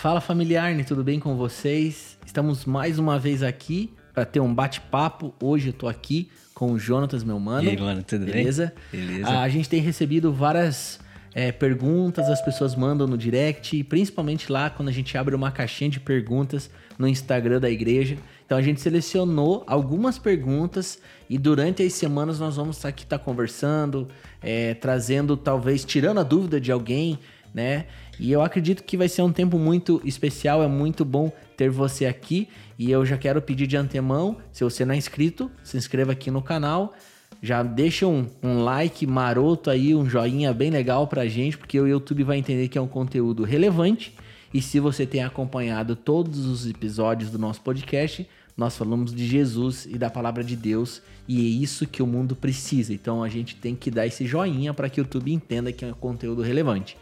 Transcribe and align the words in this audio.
Fala 0.00 0.18
familiar, 0.18 0.74
tudo 0.86 1.04
bem 1.04 1.20
com 1.20 1.36
vocês? 1.36 2.16
Estamos 2.24 2.64
mais 2.64 2.98
uma 2.98 3.18
vez 3.18 3.42
aqui 3.42 3.92
para 4.14 4.24
ter 4.24 4.40
um 4.40 4.54
bate-papo. 4.54 5.34
Hoje 5.38 5.68
eu 5.68 5.72
tô 5.74 5.86
aqui 5.86 6.30
com 6.54 6.72
o 6.72 6.78
Jonatas, 6.78 7.22
meu 7.22 7.38
mano. 7.38 7.68
E 7.68 7.72
aí, 7.72 7.78
mano, 7.78 8.02
tudo 8.02 8.24
Beleza? 8.24 8.72
bem? 8.90 9.06
Beleza. 9.06 9.28
A 9.28 9.46
gente 9.50 9.68
tem 9.68 9.78
recebido 9.82 10.32
várias 10.32 10.98
é, 11.34 11.52
perguntas, 11.52 12.30
as 12.30 12.42
pessoas 12.42 12.74
mandam 12.74 13.06
no 13.06 13.18
direct, 13.18 13.84
principalmente 13.84 14.50
lá 14.50 14.70
quando 14.70 14.88
a 14.88 14.92
gente 14.92 15.18
abre 15.18 15.34
uma 15.34 15.50
caixinha 15.50 15.90
de 15.90 16.00
perguntas 16.00 16.70
no 16.98 17.06
Instagram 17.06 17.60
da 17.60 17.68
igreja. 17.68 18.16
Então 18.46 18.56
a 18.56 18.62
gente 18.62 18.80
selecionou 18.80 19.64
algumas 19.66 20.18
perguntas 20.18 20.98
e 21.28 21.36
durante 21.36 21.82
as 21.82 21.92
semanas 21.92 22.40
nós 22.40 22.56
vamos 22.56 22.82
aqui 22.86 23.04
estar 23.04 23.18
tá 23.18 23.22
conversando, 23.22 24.08
é, 24.40 24.72
trazendo, 24.72 25.36
talvez, 25.36 25.84
tirando 25.84 26.20
a 26.20 26.22
dúvida 26.22 26.58
de 26.58 26.72
alguém, 26.72 27.18
né? 27.52 27.84
E 28.20 28.30
eu 28.30 28.42
acredito 28.42 28.84
que 28.84 28.98
vai 28.98 29.08
ser 29.08 29.22
um 29.22 29.32
tempo 29.32 29.58
muito 29.58 30.00
especial, 30.04 30.62
é 30.62 30.68
muito 30.68 31.06
bom 31.06 31.32
ter 31.56 31.70
você 31.70 32.04
aqui. 32.04 32.48
E 32.78 32.90
eu 32.90 33.04
já 33.06 33.16
quero 33.16 33.40
pedir 33.40 33.66
de 33.66 33.78
antemão, 33.78 34.36
se 34.52 34.62
você 34.62 34.84
não 34.84 34.94
é 34.94 34.98
inscrito, 34.98 35.50
se 35.64 35.78
inscreva 35.78 36.12
aqui 36.12 36.30
no 36.30 36.42
canal. 36.42 36.94
Já 37.42 37.62
deixa 37.62 38.06
um, 38.06 38.26
um 38.42 38.62
like 38.62 39.06
maroto 39.06 39.70
aí, 39.70 39.94
um 39.94 40.08
joinha 40.08 40.52
bem 40.52 40.70
legal 40.70 41.06
pra 41.06 41.26
gente, 41.26 41.56
porque 41.56 41.80
o 41.80 41.88
YouTube 41.88 42.22
vai 42.22 42.36
entender 42.36 42.68
que 42.68 42.76
é 42.76 42.80
um 42.80 42.86
conteúdo 42.86 43.42
relevante. 43.42 44.14
E 44.52 44.60
se 44.60 44.78
você 44.78 45.06
tem 45.06 45.24
acompanhado 45.24 45.96
todos 45.96 46.44
os 46.44 46.68
episódios 46.68 47.30
do 47.30 47.38
nosso 47.38 47.62
podcast, 47.62 48.28
nós 48.54 48.76
falamos 48.76 49.14
de 49.14 49.26
Jesus 49.26 49.86
e 49.86 49.96
da 49.96 50.10
palavra 50.10 50.44
de 50.44 50.54
Deus 50.54 51.00
e 51.26 51.38
é 51.38 51.48
isso 51.48 51.86
que 51.86 52.02
o 52.02 52.06
mundo 52.06 52.36
precisa. 52.36 52.92
Então 52.92 53.22
a 53.22 53.28
gente 53.30 53.56
tem 53.56 53.74
que 53.74 53.90
dar 53.90 54.06
esse 54.06 54.26
joinha 54.26 54.74
para 54.74 54.90
que 54.90 55.00
o 55.00 55.02
YouTube 55.02 55.32
entenda 55.32 55.72
que 55.72 55.84
é 55.84 55.88
um 55.88 55.94
conteúdo 55.94 56.42
relevante. 56.42 56.98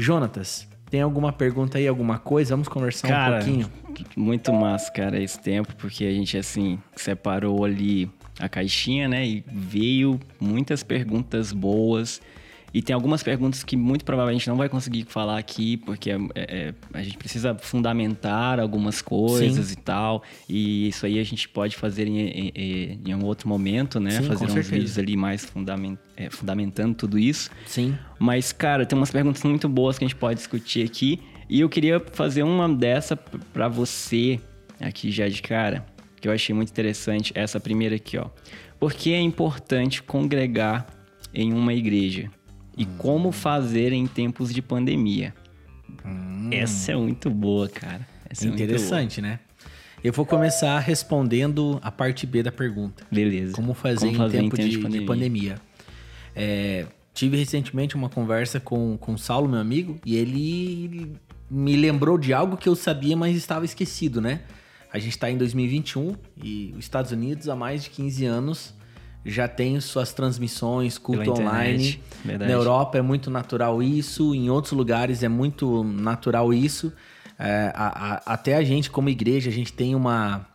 Jonatas, 0.00 0.68
tem 0.88 1.02
alguma 1.02 1.32
pergunta 1.32 1.76
aí, 1.76 1.88
alguma 1.88 2.20
coisa? 2.20 2.50
Vamos 2.54 2.68
conversar 2.68 3.08
cara, 3.08 3.34
um 3.34 3.38
pouquinho. 3.38 3.72
Muito 4.16 4.52
massa, 4.52 4.92
cara, 4.92 5.20
esse 5.20 5.40
tempo, 5.40 5.74
porque 5.76 6.04
a 6.04 6.12
gente 6.12 6.38
assim 6.38 6.78
separou 6.94 7.64
ali 7.64 8.08
a 8.38 8.48
caixinha, 8.48 9.08
né? 9.08 9.26
E 9.26 9.44
veio 9.52 10.20
muitas 10.40 10.84
perguntas 10.84 11.52
boas. 11.52 12.22
E 12.72 12.82
tem 12.82 12.92
algumas 12.92 13.22
perguntas 13.22 13.64
que 13.64 13.76
muito 13.76 14.04
provavelmente 14.04 14.46
não 14.48 14.56
vai 14.56 14.68
conseguir 14.68 15.06
falar 15.08 15.38
aqui, 15.38 15.78
porque 15.78 16.10
é, 16.10 16.18
é, 16.34 16.74
a 16.92 17.02
gente 17.02 17.16
precisa 17.16 17.54
fundamentar 17.54 18.60
algumas 18.60 19.00
coisas 19.00 19.66
Sim. 19.66 19.72
e 19.72 19.76
tal. 19.76 20.22
E 20.48 20.88
isso 20.88 21.06
aí 21.06 21.18
a 21.18 21.24
gente 21.24 21.48
pode 21.48 21.76
fazer 21.76 22.06
em, 22.06 22.18
em, 22.20 23.00
em 23.06 23.14
um 23.14 23.24
outro 23.24 23.48
momento, 23.48 23.98
né? 23.98 24.10
Sim, 24.10 24.22
fazer 24.24 24.44
uns 24.44 24.52
certeza. 24.52 24.74
vídeos 24.74 24.98
ali 24.98 25.16
mais 25.16 25.44
fundament, 25.44 25.96
é, 26.16 26.28
fundamentando 26.28 26.94
tudo 26.94 27.18
isso. 27.18 27.50
Sim. 27.66 27.96
Mas, 28.18 28.52
cara, 28.52 28.84
tem 28.84 28.98
umas 28.98 29.10
perguntas 29.10 29.42
muito 29.44 29.68
boas 29.68 29.98
que 29.98 30.04
a 30.04 30.08
gente 30.08 30.16
pode 30.16 30.38
discutir 30.38 30.84
aqui. 30.84 31.20
E 31.48 31.60
eu 31.60 31.68
queria 31.68 31.98
fazer 32.12 32.42
uma 32.42 32.68
dessa 32.68 33.16
para 33.16 33.68
você 33.68 34.38
aqui 34.78 35.10
já 35.10 35.26
de 35.28 35.40
cara, 35.40 35.86
que 36.20 36.28
eu 36.28 36.32
achei 36.32 36.54
muito 36.54 36.68
interessante. 36.68 37.32
Essa 37.34 37.58
primeira 37.58 37.96
aqui, 37.96 38.18
ó. 38.18 38.26
Por 38.78 38.92
que 38.92 39.12
é 39.14 39.20
importante 39.20 40.02
congregar 40.02 40.86
em 41.32 41.52
uma 41.52 41.72
igreja? 41.72 42.30
E 42.78 42.86
como 42.86 43.32
fazer 43.32 43.92
em 43.92 44.06
tempos 44.06 44.54
de 44.54 44.62
pandemia. 44.62 45.34
Hum. 46.06 46.48
Essa 46.52 46.92
é 46.92 46.96
muito 46.96 47.28
boa, 47.28 47.68
cara. 47.68 48.06
Essa 48.30 48.46
Interessante, 48.46 49.18
é 49.18 49.22
né? 49.22 49.40
Eu 50.02 50.12
vou 50.12 50.24
começar 50.24 50.78
respondendo 50.78 51.80
a 51.82 51.90
parte 51.90 52.24
B 52.24 52.40
da 52.40 52.52
pergunta. 52.52 53.04
Beleza. 53.10 53.52
Como 53.52 53.74
fazer, 53.74 54.06
como 54.06 54.18
fazer 54.18 54.38
em, 54.38 54.42
tempo 54.42 54.54
em 54.54 54.58
tempo 54.58 54.70
de, 54.70 54.76
de 54.76 54.82
pandemia. 54.82 55.00
De 55.00 55.06
pandemia. 55.06 55.56
É, 56.36 56.86
tive 57.12 57.36
recentemente 57.36 57.96
uma 57.96 58.08
conversa 58.08 58.60
com 58.60 58.96
o 58.96 59.18
Saulo, 59.18 59.48
meu 59.48 59.58
amigo, 59.58 59.98
e 60.06 60.14
ele 60.14 61.16
me 61.50 61.74
lembrou 61.74 62.16
de 62.16 62.32
algo 62.32 62.56
que 62.56 62.68
eu 62.68 62.76
sabia, 62.76 63.16
mas 63.16 63.36
estava 63.36 63.64
esquecido, 63.64 64.20
né? 64.20 64.42
A 64.92 65.00
gente 65.00 65.12
está 65.12 65.28
em 65.28 65.36
2021 65.36 66.14
e 66.42 66.72
os 66.78 66.84
Estados 66.84 67.10
Unidos 67.10 67.48
há 67.48 67.56
mais 67.56 67.82
de 67.82 67.90
15 67.90 68.24
anos 68.24 68.74
já 69.24 69.46
tem 69.46 69.78
suas 69.80 70.12
transmissões, 70.12 70.98
culto 70.98 71.32
online. 71.32 72.02
Verdade. 72.24 72.50
Na 72.50 72.56
Europa 72.56 72.98
é 72.98 73.02
muito 73.02 73.30
natural 73.30 73.82
isso, 73.82 74.34
em 74.34 74.48
outros 74.50 74.72
lugares 74.72 75.22
é 75.22 75.28
muito 75.28 75.84
natural 75.84 76.52
isso. 76.52 76.92
É, 77.38 77.72
a, 77.74 78.14
a, 78.14 78.34
até 78.34 78.56
a 78.56 78.64
gente, 78.64 78.90
como 78.90 79.08
igreja, 79.08 79.48
a 79.48 79.52
gente 79.52 79.72
tem 79.72 79.94
uma. 79.94 80.46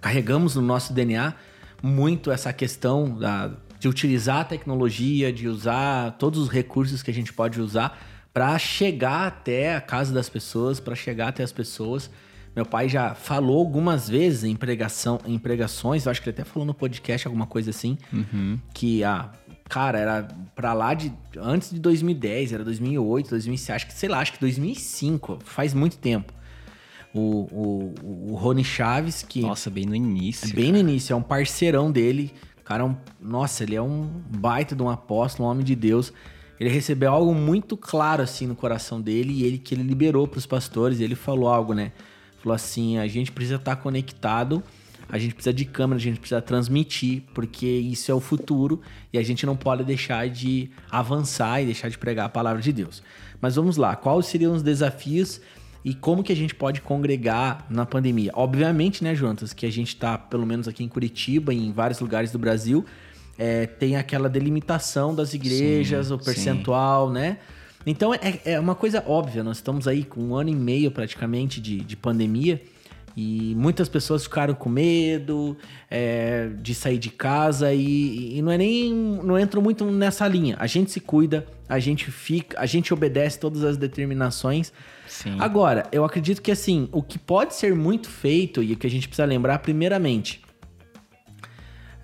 Carregamos 0.00 0.54
no 0.54 0.62
nosso 0.62 0.92
DNA 0.92 1.34
muito 1.82 2.30
essa 2.30 2.52
questão 2.52 3.18
da, 3.18 3.50
de 3.78 3.88
utilizar 3.88 4.40
a 4.40 4.44
tecnologia, 4.44 5.32
de 5.32 5.48
usar 5.48 6.12
todos 6.12 6.40
os 6.40 6.48
recursos 6.48 7.02
que 7.02 7.10
a 7.10 7.14
gente 7.14 7.32
pode 7.32 7.60
usar 7.60 7.98
para 8.32 8.58
chegar 8.58 9.26
até 9.26 9.74
a 9.74 9.80
casa 9.80 10.12
das 10.12 10.28
pessoas, 10.28 10.78
para 10.78 10.94
chegar 10.94 11.28
até 11.28 11.42
as 11.42 11.52
pessoas. 11.52 12.10
Meu 12.56 12.64
pai 12.64 12.88
já 12.88 13.14
falou 13.14 13.58
algumas 13.58 14.08
vezes 14.08 14.42
em, 14.42 14.56
pregação, 14.56 15.20
em 15.26 15.38
pregações, 15.38 16.06
eu 16.06 16.10
acho 16.10 16.22
que 16.22 16.30
ele 16.30 16.36
até 16.40 16.42
falou 16.42 16.64
no 16.64 16.72
podcast 16.72 17.28
alguma 17.28 17.46
coisa 17.46 17.68
assim, 17.68 17.98
uhum. 18.10 18.58
que, 18.72 19.04
ah, 19.04 19.30
cara, 19.68 19.98
era 19.98 20.28
pra 20.54 20.72
lá 20.72 20.94
de. 20.94 21.12
Antes 21.38 21.70
de 21.70 21.78
2010, 21.78 22.54
era 22.54 22.64
2008, 22.64 23.28
2007, 23.28 23.76
acho 23.76 23.86
que, 23.86 23.92
sei 23.92 24.08
lá, 24.08 24.20
acho 24.20 24.32
que 24.32 24.40
2005, 24.40 25.40
faz 25.44 25.74
muito 25.74 25.98
tempo. 25.98 26.32
O, 27.12 27.20
o, 27.20 27.94
o 28.30 28.34
Rony 28.36 28.64
Chaves, 28.64 29.22
que. 29.22 29.42
Nossa, 29.42 29.68
bem 29.68 29.84
no 29.84 29.94
início. 29.94 30.54
Bem 30.54 30.72
cara. 30.72 30.82
no 30.82 30.88
início, 30.88 31.12
é 31.12 31.16
um 31.16 31.22
parceirão 31.22 31.92
dele. 31.92 32.32
Cara, 32.64 32.84
é 32.84 32.86
um, 32.86 32.96
nossa, 33.20 33.64
ele 33.64 33.76
é 33.76 33.82
um 33.82 34.10
baita 34.34 34.74
de 34.74 34.82
um 34.82 34.88
apóstolo, 34.88 35.46
um 35.46 35.52
homem 35.52 35.62
de 35.62 35.76
Deus. 35.76 36.10
Ele 36.58 36.70
recebeu 36.70 37.12
algo 37.12 37.34
muito 37.34 37.76
claro 37.76 38.22
assim 38.22 38.46
no 38.46 38.56
coração 38.56 38.98
dele 38.98 39.30
e 39.34 39.44
ele 39.44 39.58
que 39.58 39.74
ele 39.74 39.82
liberou 39.82 40.26
para 40.26 40.38
os 40.38 40.46
pastores. 40.46 41.00
ele 41.00 41.14
falou 41.14 41.48
algo, 41.48 41.74
né? 41.74 41.92
Falou 42.46 42.54
assim: 42.54 42.96
a 42.96 43.08
gente 43.08 43.32
precisa 43.32 43.56
estar 43.56 43.74
tá 43.74 43.82
conectado, 43.82 44.62
a 45.08 45.18
gente 45.18 45.34
precisa 45.34 45.52
de 45.52 45.64
câmera, 45.64 45.98
a 45.98 46.00
gente 46.00 46.20
precisa 46.20 46.40
transmitir, 46.40 47.24
porque 47.34 47.66
isso 47.66 48.08
é 48.08 48.14
o 48.14 48.20
futuro 48.20 48.80
e 49.12 49.18
a 49.18 49.22
gente 49.24 49.44
não 49.44 49.56
pode 49.56 49.82
deixar 49.82 50.28
de 50.28 50.70
avançar 50.88 51.60
e 51.60 51.66
deixar 51.66 51.88
de 51.88 51.98
pregar 51.98 52.26
a 52.26 52.28
palavra 52.28 52.62
de 52.62 52.72
Deus. 52.72 53.02
Mas 53.40 53.56
vamos 53.56 53.76
lá, 53.76 53.96
quais 53.96 54.26
seriam 54.26 54.54
os 54.54 54.62
desafios 54.62 55.40
e 55.84 55.92
como 55.92 56.22
que 56.22 56.30
a 56.32 56.36
gente 56.36 56.54
pode 56.54 56.80
congregar 56.80 57.66
na 57.68 57.84
pandemia? 57.84 58.30
Obviamente, 58.32 59.02
né, 59.02 59.12
Juntas, 59.12 59.52
que 59.52 59.66
a 59.66 59.72
gente 59.72 59.88
está, 59.88 60.16
pelo 60.16 60.46
menos 60.46 60.68
aqui 60.68 60.84
em 60.84 60.88
Curitiba 60.88 61.52
e 61.52 61.58
em 61.58 61.72
vários 61.72 61.98
lugares 61.98 62.30
do 62.30 62.38
Brasil, 62.38 62.84
é, 63.36 63.66
tem 63.66 63.96
aquela 63.96 64.28
delimitação 64.28 65.12
das 65.12 65.34
igrejas, 65.34 66.06
sim, 66.06 66.12
o 66.14 66.18
percentual, 66.18 67.08
sim. 67.08 67.14
né? 67.14 67.38
Então 67.86 68.12
é, 68.12 68.40
é 68.44 68.60
uma 68.60 68.74
coisa 68.74 69.02
óbvia, 69.06 69.44
nós 69.44 69.58
estamos 69.58 69.86
aí 69.86 70.04
com 70.04 70.20
um 70.20 70.34
ano 70.34 70.50
e 70.50 70.54
meio 70.54 70.90
praticamente 70.90 71.60
de, 71.60 71.80
de 71.80 71.96
pandemia 71.96 72.60
e 73.16 73.54
muitas 73.56 73.88
pessoas 73.88 74.24
ficaram 74.24 74.52
com 74.52 74.68
medo 74.68 75.56
é, 75.90 76.50
de 76.60 76.74
sair 76.74 76.98
de 76.98 77.08
casa 77.08 77.72
e, 77.72 78.36
e, 78.36 78.42
não 78.42 78.52
é 78.52 78.58
nem 78.58 78.92
não 78.92 79.38
entro 79.38 79.62
muito 79.62 79.86
nessa 79.86 80.28
linha. 80.28 80.54
A 80.58 80.66
gente 80.66 80.90
se 80.90 81.00
cuida, 81.00 81.46
a 81.66 81.78
gente 81.78 82.10
fica, 82.10 82.60
a 82.60 82.66
gente 82.66 82.92
obedece 82.92 83.40
todas 83.40 83.64
as 83.64 83.78
determinações. 83.78 84.70
Sim. 85.08 85.36
Agora, 85.38 85.84
eu 85.90 86.04
acredito 86.04 86.42
que 86.42 86.52
assim, 86.52 86.90
o 86.92 87.02
que 87.02 87.18
pode 87.18 87.54
ser 87.54 87.74
muito 87.74 88.10
feito 88.10 88.62
e 88.62 88.74
o 88.74 88.76
que 88.76 88.86
a 88.86 88.90
gente 88.90 89.08
precisa 89.08 89.24
lembrar 89.24 89.60
primeiramente, 89.60 90.42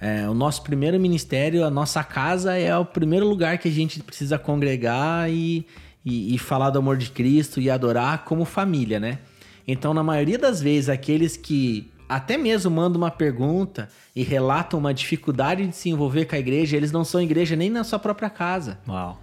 é, 0.03 0.29
o 0.29 0.35
nosso 0.35 0.63
primeiro 0.63 0.99
ministério, 0.99 1.65
a 1.65 1.71
nossa 1.71 2.03
casa 2.03 2.59
é 2.59 2.77
o 2.77 2.85
primeiro 2.85 3.25
lugar 3.25 3.57
que 3.59 3.69
a 3.69 3.71
gente 3.71 4.03
precisa 4.03 4.37
congregar 4.37 5.31
e, 5.31 5.65
e, 6.05 6.35
e, 6.35 6.39
falar 6.39 6.71
do 6.71 6.81
amor 6.81 6.97
de 6.97 7.09
Cristo 7.09 7.61
e 7.61 7.71
adorar 7.71 8.25
como 8.25 8.45
família, 8.45 8.99
né? 8.99 9.21
Então, 9.67 9.95
na 9.95 10.03
maioria 10.03 10.37
das 10.37 10.61
vezes, 10.61 10.89
aqueles 10.89 11.37
que 11.37 11.89
até 12.09 12.37
mesmo 12.37 12.69
mandam 12.69 13.01
uma 13.01 13.13
pergunta 13.13 13.89
e 14.15 14.25
relatam 14.25 14.81
uma 14.81 14.93
dificuldade 14.93 15.69
de 15.69 15.77
se 15.77 15.91
envolver 15.91 16.25
com 16.25 16.35
a 16.35 16.39
igreja, 16.41 16.77
eles 16.77 16.91
não 16.91 17.05
são 17.05 17.23
igreja 17.23 17.55
nem 17.55 17.71
na 17.71 17.85
sua 17.85 18.01
própria 18.01 18.29
casa. 18.29 18.81
Uau. 18.89 19.23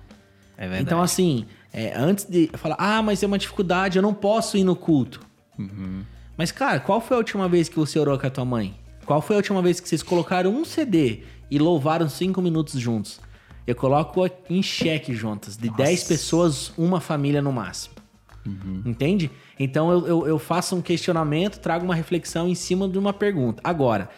É 0.58 0.62
verdade. 0.62 0.84
Então, 0.84 1.02
assim, 1.02 1.46
é, 1.74 1.94
antes 1.94 2.24
de 2.24 2.50
falar, 2.54 2.78
ah, 2.80 3.02
mas 3.02 3.22
é 3.22 3.28
uma 3.28 3.38
dificuldade, 3.38 3.98
eu 3.98 4.02
não 4.02 4.14
posso 4.14 4.56
ir 4.56 4.64
no 4.64 4.78
culto. 4.78 5.20
Uhum. 5.58 6.04
Mas, 6.38 6.54
cara, 6.54 6.80
qual 6.80 7.02
foi 7.02 7.16
a 7.16 7.18
última 7.18 7.50
vez 7.50 7.68
que 7.68 7.76
você 7.76 8.00
orou 8.00 8.18
com 8.18 8.26
a 8.26 8.30
tua 8.30 8.46
mãe? 8.46 8.80
Qual 9.10 9.24
foi 9.24 9.38
a 9.38 9.40
última 9.40 9.60
vez 9.60 9.80
que 9.80 9.90
vocês 9.90 10.04
colocaram 10.04 10.52
um 10.52 10.64
CD 10.64 11.22
e 11.50 11.58
louvaram 11.58 12.08
cinco 12.08 12.44
minutos 12.44 12.80
juntos? 12.80 13.20
Eu 13.66 13.76
coloco 13.76 14.24
em 14.48 14.62
xeque 14.62 15.16
juntas. 15.16 15.58
De 15.58 15.68
10 15.68 16.04
pessoas, 16.04 16.72
uma 16.78 17.02
família 17.02 17.42
no 17.42 17.52
máximo. 17.52 17.96
Uhum. 18.46 18.84
Entende? 18.86 19.32
Então 19.60 19.92
eu, 19.92 20.08
eu, 20.08 20.28
eu, 20.28 20.38
faço 20.38 20.76
um 20.76 20.82
questionamento, 20.82 21.58
trago 21.58 21.86
uma 21.86 21.96
reflexão 21.96 22.48
em 22.48 22.54
cima 22.54 22.88
de 22.88 23.00
uma 23.00 23.12
pergunta. 23.12 23.60
Agora, 23.64 24.12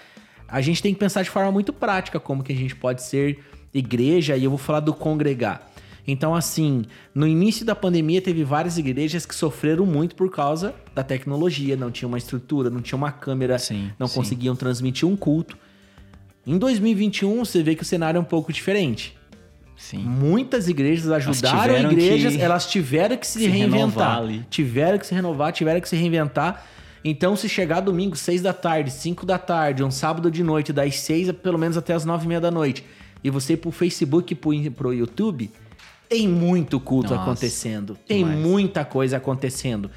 a 0.46 0.60
gente 0.60 0.84
tem 0.84 0.94
que 0.94 1.00
pensar 1.00 1.24
de 1.24 1.30
forma 1.30 1.54
muito 1.54 1.72
prática 1.72 2.20
como 2.20 2.44
que 2.44 2.52
a 2.52 2.56
gente 2.58 2.76
pode 2.76 3.02
ser 3.02 3.40
igreja, 3.74 4.36
e 4.36 4.44
eu 4.44 4.50
vou 4.50 4.60
falar 4.60 4.82
do 4.82 4.94
congregar. 4.94 5.71
Então, 6.08 6.34
assim, 6.34 6.84
no 7.14 7.28
início 7.28 7.66
da 7.66 7.76
pandemia 7.76 8.22
teve 8.22 8.44
várias 8.44 8.78
igrejas 8.78 9.26
que 9.26 9.36
sofreram 9.36 9.86
muito 9.86 10.16
por 10.16 10.32
causa 10.32 10.74
da 10.96 11.04
tecnologia, 11.04 11.76
não 11.76 11.92
tinha 11.92 12.08
uma 12.08 12.18
estrutura, 12.18 12.70
não 12.70 12.82
tinha 12.82 12.98
uma 12.98 13.12
câmera, 13.12 13.60
sim, 13.60 13.92
não 14.00 14.08
sim. 14.08 14.16
conseguiam 14.16 14.56
transmitir 14.56 15.08
um 15.08 15.16
culto. 15.16 15.58
Em 16.46 16.58
2021, 16.58 17.46
você 17.46 17.62
vê 17.62 17.76
que 17.76 17.84
o 17.84 17.86
cenário 17.86 18.18
é 18.18 18.22
um 18.22 18.26
pouco 18.26 18.52
diferente. 18.52 19.16
Sim. 19.78 20.00
Muitas 20.00 20.68
igrejas 20.68 21.10
ajudaram 21.12 21.62
tiveram 21.62 21.92
igrejas, 21.92 22.36
que 22.36 22.42
elas 22.42 22.66
tiveram 22.68 23.18
que 23.18 23.26
se, 23.26 23.40
se 23.40 23.48
reinventar. 23.48 24.24
Tiveram 24.50 24.98
que 24.98 25.08
se 25.08 25.14
renovar, 25.14 25.52
tiveram 25.52 25.82
que 25.82 25.90
se 25.90 25.96
reinventar. 25.96 26.66
Então, 27.04 27.36
se 27.36 27.50
chegar 27.50 27.80
domingo, 27.80 28.16
seis 28.16 28.42
da 28.44 28.54
tarde, 28.54 28.92
cinco 28.92 29.26
da 29.26 29.40
tarde, 29.40 29.84
um 29.84 29.90
sábado 29.90 30.30
de 30.30 30.44
noite, 30.44 30.72
das 30.72 31.00
seis 31.00 31.30
a- 31.30 31.34
pelo 31.34 31.58
menos 31.58 31.78
até 31.78 31.94
as 31.94 32.06
nove 32.06 32.26
e 32.26 32.28
meia 32.28 32.40
da 32.40 32.52
noite, 32.52 32.86
e 33.24 33.30
você 33.32 33.54
ir 33.54 33.58
pro 33.58 33.72
Facebook 33.72 34.34
e 34.34 34.36
pro, 34.36 34.72
pro 34.72 34.94
YouTube, 34.94 35.50
tem 36.12 36.28
muito 36.28 36.78
culto 36.78 37.12
Nossa, 37.12 37.22
acontecendo. 37.24 37.98
Tem 38.06 38.18
demais. 38.18 38.38
muita 38.38 38.84
coisa 38.84 39.16
acontecendo. 39.16 39.90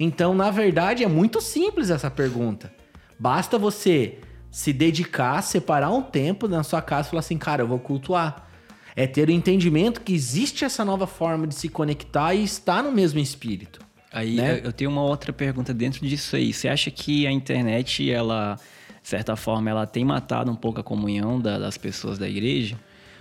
Então, 0.00 0.32
na 0.34 0.50
verdade, 0.50 1.04
é 1.04 1.06
muito 1.06 1.42
simples 1.42 1.90
essa 1.90 2.10
pergunta. 2.10 2.72
Basta 3.18 3.58
você 3.58 4.18
se 4.50 4.72
dedicar, 4.72 5.42
separar 5.42 5.90
um 5.90 6.00
tempo 6.00 6.48
na 6.48 6.62
sua 6.62 6.80
casa 6.80 7.08
e 7.08 7.10
falar 7.10 7.20
assim, 7.20 7.36
cara, 7.36 7.62
eu 7.62 7.68
vou 7.68 7.78
cultuar. 7.78 8.48
É 8.96 9.06
ter 9.06 9.28
o 9.28 9.30
entendimento 9.30 10.00
que 10.00 10.14
existe 10.14 10.64
essa 10.64 10.86
nova 10.86 11.06
forma 11.06 11.46
de 11.46 11.54
se 11.54 11.68
conectar 11.68 12.32
e 12.34 12.42
estar 12.42 12.82
no 12.82 12.90
mesmo 12.90 13.20
espírito. 13.20 13.78
Aí 14.10 14.36
né? 14.36 14.54
eu- 14.60 14.64
eu 14.64 14.72
tenho 14.72 14.90
uma 14.90 15.02
outra 15.02 15.34
pergunta 15.34 15.74
dentro 15.74 16.00
disso 16.06 16.34
aí. 16.34 16.50
Você 16.50 16.66
acha 16.66 16.90
que 16.90 17.26
a 17.26 17.30
internet, 17.30 18.10
ela, 18.10 18.56
de 19.02 19.06
certa 19.08 19.36
forma, 19.36 19.68
ela 19.68 19.86
tem 19.86 20.02
matado 20.02 20.50
um 20.50 20.56
pouco 20.56 20.80
a 20.80 20.82
comunhão 20.82 21.38
da- 21.38 21.58
das 21.58 21.76
pessoas 21.76 22.16
da 22.16 22.26
igreja? 22.26 22.76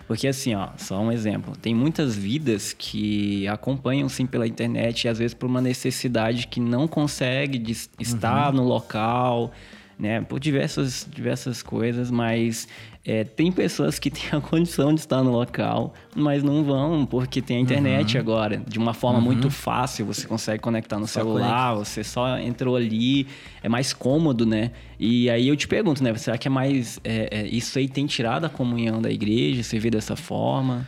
Porque 0.07 0.27
assim, 0.27 0.55
ó, 0.55 0.69
só 0.77 0.99
um 1.01 1.11
exemplo. 1.11 1.53
Tem 1.57 1.75
muitas 1.75 2.15
vidas 2.15 2.73
que 2.73 3.45
acompanham 3.47 4.07
sim 4.07 4.25
pela 4.25 4.47
internet 4.47 5.03
e 5.03 5.09
às 5.09 5.19
vezes 5.19 5.33
por 5.33 5.47
uma 5.47 5.59
necessidade 5.61 6.47
que 6.47 6.59
não 6.61 6.87
consegue 6.87 7.57
de 7.57 7.73
estar 7.99 8.51
Uhum. 8.51 8.61
no 8.61 8.63
local, 8.63 9.51
né? 9.99 10.21
Por 10.21 10.39
diversas, 10.39 11.05
diversas 11.13 11.61
coisas, 11.61 12.09
mas 12.09 12.67
é, 13.09 13.23
tem 13.23 13.53
pessoas 13.53 13.97
que 13.97 14.11
têm 14.11 14.23
a 14.33 14.41
condição 14.41 14.93
de 14.93 14.99
estar 14.99 15.23
no 15.23 15.31
local, 15.31 15.93
mas 16.13 16.43
não 16.43 16.61
vão 16.65 17.05
porque 17.05 17.41
tem 17.41 17.55
a 17.55 17.59
internet 17.61 18.15
Uhum. 18.15 18.21
agora. 18.21 18.61
De 18.67 18.77
uma 18.77 18.93
forma 18.93 19.21
muito 19.21 19.49
fácil, 19.49 20.05
você 20.05 20.27
consegue 20.27 20.61
conectar 20.61 20.99
no 20.99 21.07
Só 21.07 21.21
celular, 21.21 21.73
você 21.75 22.03
só 22.03 22.37
entrou 22.37 22.75
ali, 22.75 23.25
é 23.63 23.69
mais 23.69 23.93
cômodo, 23.93 24.45
né? 24.45 24.71
E 24.99 25.29
aí 25.29 25.47
eu 25.47 25.55
te 25.55 25.69
pergunto, 25.69 26.03
né? 26.03 26.13
Será 26.15 26.37
que 26.37 26.49
é 26.49 26.51
mais. 26.51 26.99
é, 27.01 27.29
é, 27.31 27.47
isso 27.47 27.79
aí 27.79 27.87
tem 27.87 28.05
tirado 28.05 28.43
a 28.43 28.49
comunhão 28.49 29.01
da 29.01 29.09
igreja? 29.09 29.63
Você 29.63 29.79
vê 29.79 29.89
dessa 29.89 30.17
forma? 30.17 30.85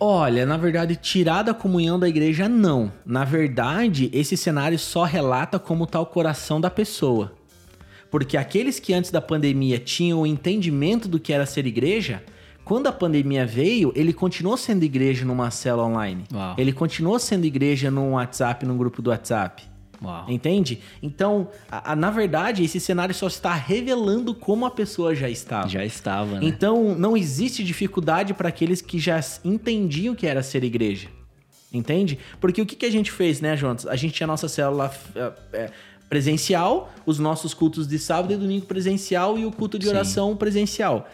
Olha, 0.00 0.44
na 0.44 0.56
verdade, 0.56 0.96
tirar 0.96 1.42
da 1.42 1.54
comunhão 1.54 1.98
da 1.98 2.08
igreja, 2.08 2.48
não. 2.48 2.92
Na 3.06 3.24
verdade, 3.24 4.10
esse 4.12 4.36
cenário 4.36 4.78
só 4.78 5.04
relata 5.04 5.58
como 5.58 5.84
está 5.84 6.00
o 6.00 6.06
coração 6.06 6.60
da 6.60 6.68
pessoa. 6.68 7.32
Porque 8.14 8.36
aqueles 8.36 8.78
que 8.78 8.94
antes 8.94 9.10
da 9.10 9.20
pandemia 9.20 9.76
tinham 9.76 10.20
o 10.20 10.26
entendimento 10.26 11.08
do 11.08 11.18
que 11.18 11.32
era 11.32 11.44
ser 11.44 11.66
igreja, 11.66 12.22
quando 12.64 12.86
a 12.86 12.92
pandemia 12.92 13.44
veio, 13.44 13.92
ele 13.96 14.12
continuou 14.12 14.56
sendo 14.56 14.84
igreja 14.84 15.24
numa 15.24 15.50
célula 15.50 15.88
online. 15.88 16.22
Uau. 16.32 16.54
Ele 16.56 16.72
continuou 16.72 17.18
sendo 17.18 17.44
igreja 17.44 17.90
num 17.90 18.12
WhatsApp, 18.12 18.64
num 18.64 18.76
grupo 18.76 19.02
do 19.02 19.10
WhatsApp. 19.10 19.64
Uau. 20.00 20.26
Entende? 20.28 20.78
Então, 21.02 21.48
a- 21.68 21.90
a- 21.90 21.96
na 21.96 22.08
verdade, 22.12 22.62
esse 22.62 22.78
cenário 22.78 23.12
só 23.12 23.26
está 23.26 23.52
revelando 23.52 24.32
como 24.32 24.64
a 24.64 24.70
pessoa 24.70 25.12
já 25.12 25.28
estava. 25.28 25.68
Já 25.68 25.84
estava, 25.84 26.38
né? 26.38 26.46
Então, 26.46 26.94
não 26.94 27.16
existe 27.16 27.64
dificuldade 27.64 28.32
para 28.32 28.48
aqueles 28.48 28.80
que 28.80 28.96
já 28.96 29.18
entendiam 29.44 30.14
o 30.14 30.16
que 30.16 30.24
era 30.28 30.40
ser 30.40 30.62
igreja. 30.62 31.08
Entende? 31.72 32.16
Porque 32.40 32.62
o 32.62 32.66
que, 32.66 32.76
que 32.76 32.86
a 32.86 32.92
gente 32.92 33.10
fez, 33.10 33.40
né, 33.40 33.56
Jonas? 33.56 33.84
A 33.88 33.96
gente 33.96 34.14
tinha 34.14 34.26
a 34.26 34.28
nossa 34.28 34.46
célula 34.46 34.94
é, 35.16 35.32
é, 35.52 35.70
presencial, 36.08 36.92
os 37.04 37.18
nossos 37.18 37.54
cultos 37.54 37.86
de 37.86 37.98
sábado 37.98 38.32
e 38.32 38.36
domingo 38.36 38.66
presencial 38.66 39.38
e 39.38 39.44
o 39.44 39.50
culto 39.50 39.78
de 39.78 39.86
Sim. 39.86 39.92
oração 39.92 40.36
presencial. 40.36 41.08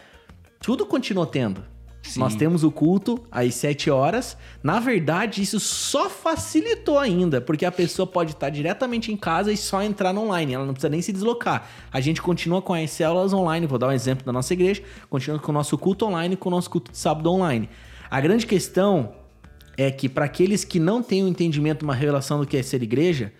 Tudo 0.60 0.84
continuou 0.84 1.26
tendo. 1.26 1.62
Sim. 2.02 2.20
Nós 2.20 2.34
temos 2.34 2.64
o 2.64 2.70
culto 2.70 3.22
às 3.30 3.54
7 3.54 3.90
horas. 3.90 4.36
Na 4.62 4.80
verdade, 4.80 5.42
isso 5.42 5.60
só 5.60 6.08
facilitou 6.08 6.98
ainda, 6.98 7.40
porque 7.40 7.64
a 7.64 7.72
pessoa 7.72 8.06
pode 8.06 8.32
estar 8.32 8.50
diretamente 8.50 9.12
em 9.12 9.16
casa 9.16 9.52
e 9.52 9.56
só 9.56 9.82
entrar 9.82 10.12
no 10.12 10.22
online. 10.22 10.54
Ela 10.54 10.64
não 10.64 10.72
precisa 10.72 10.88
nem 10.88 11.02
se 11.02 11.12
deslocar. 11.12 11.68
A 11.92 12.00
gente 12.00 12.20
continua 12.22 12.62
com 12.62 12.72
as 12.72 12.90
células 12.90 13.32
online. 13.32 13.66
Vou 13.66 13.78
dar 13.78 13.88
um 13.88 13.92
exemplo 13.92 14.24
da 14.24 14.32
nossa 14.32 14.52
igreja. 14.52 14.82
Continua 15.08 15.38
com 15.38 15.50
o 15.50 15.54
nosso 15.54 15.76
culto 15.76 16.06
online 16.06 16.34
e 16.34 16.36
com 16.36 16.48
o 16.48 16.52
nosso 16.52 16.70
culto 16.70 16.90
de 16.90 16.98
sábado 16.98 17.30
online. 17.30 17.68
A 18.10 18.20
grande 18.20 18.46
questão 18.46 19.12
é 19.76 19.90
que 19.90 20.08
para 20.08 20.24
aqueles 20.24 20.64
que 20.64 20.78
não 20.78 21.02
têm 21.02 21.22
o 21.22 21.28
entendimento, 21.28 21.82
uma 21.82 21.94
revelação 21.94 22.40
do 22.40 22.46
que 22.46 22.56
é 22.56 22.62
ser 22.62 22.82
igreja, 22.82 23.32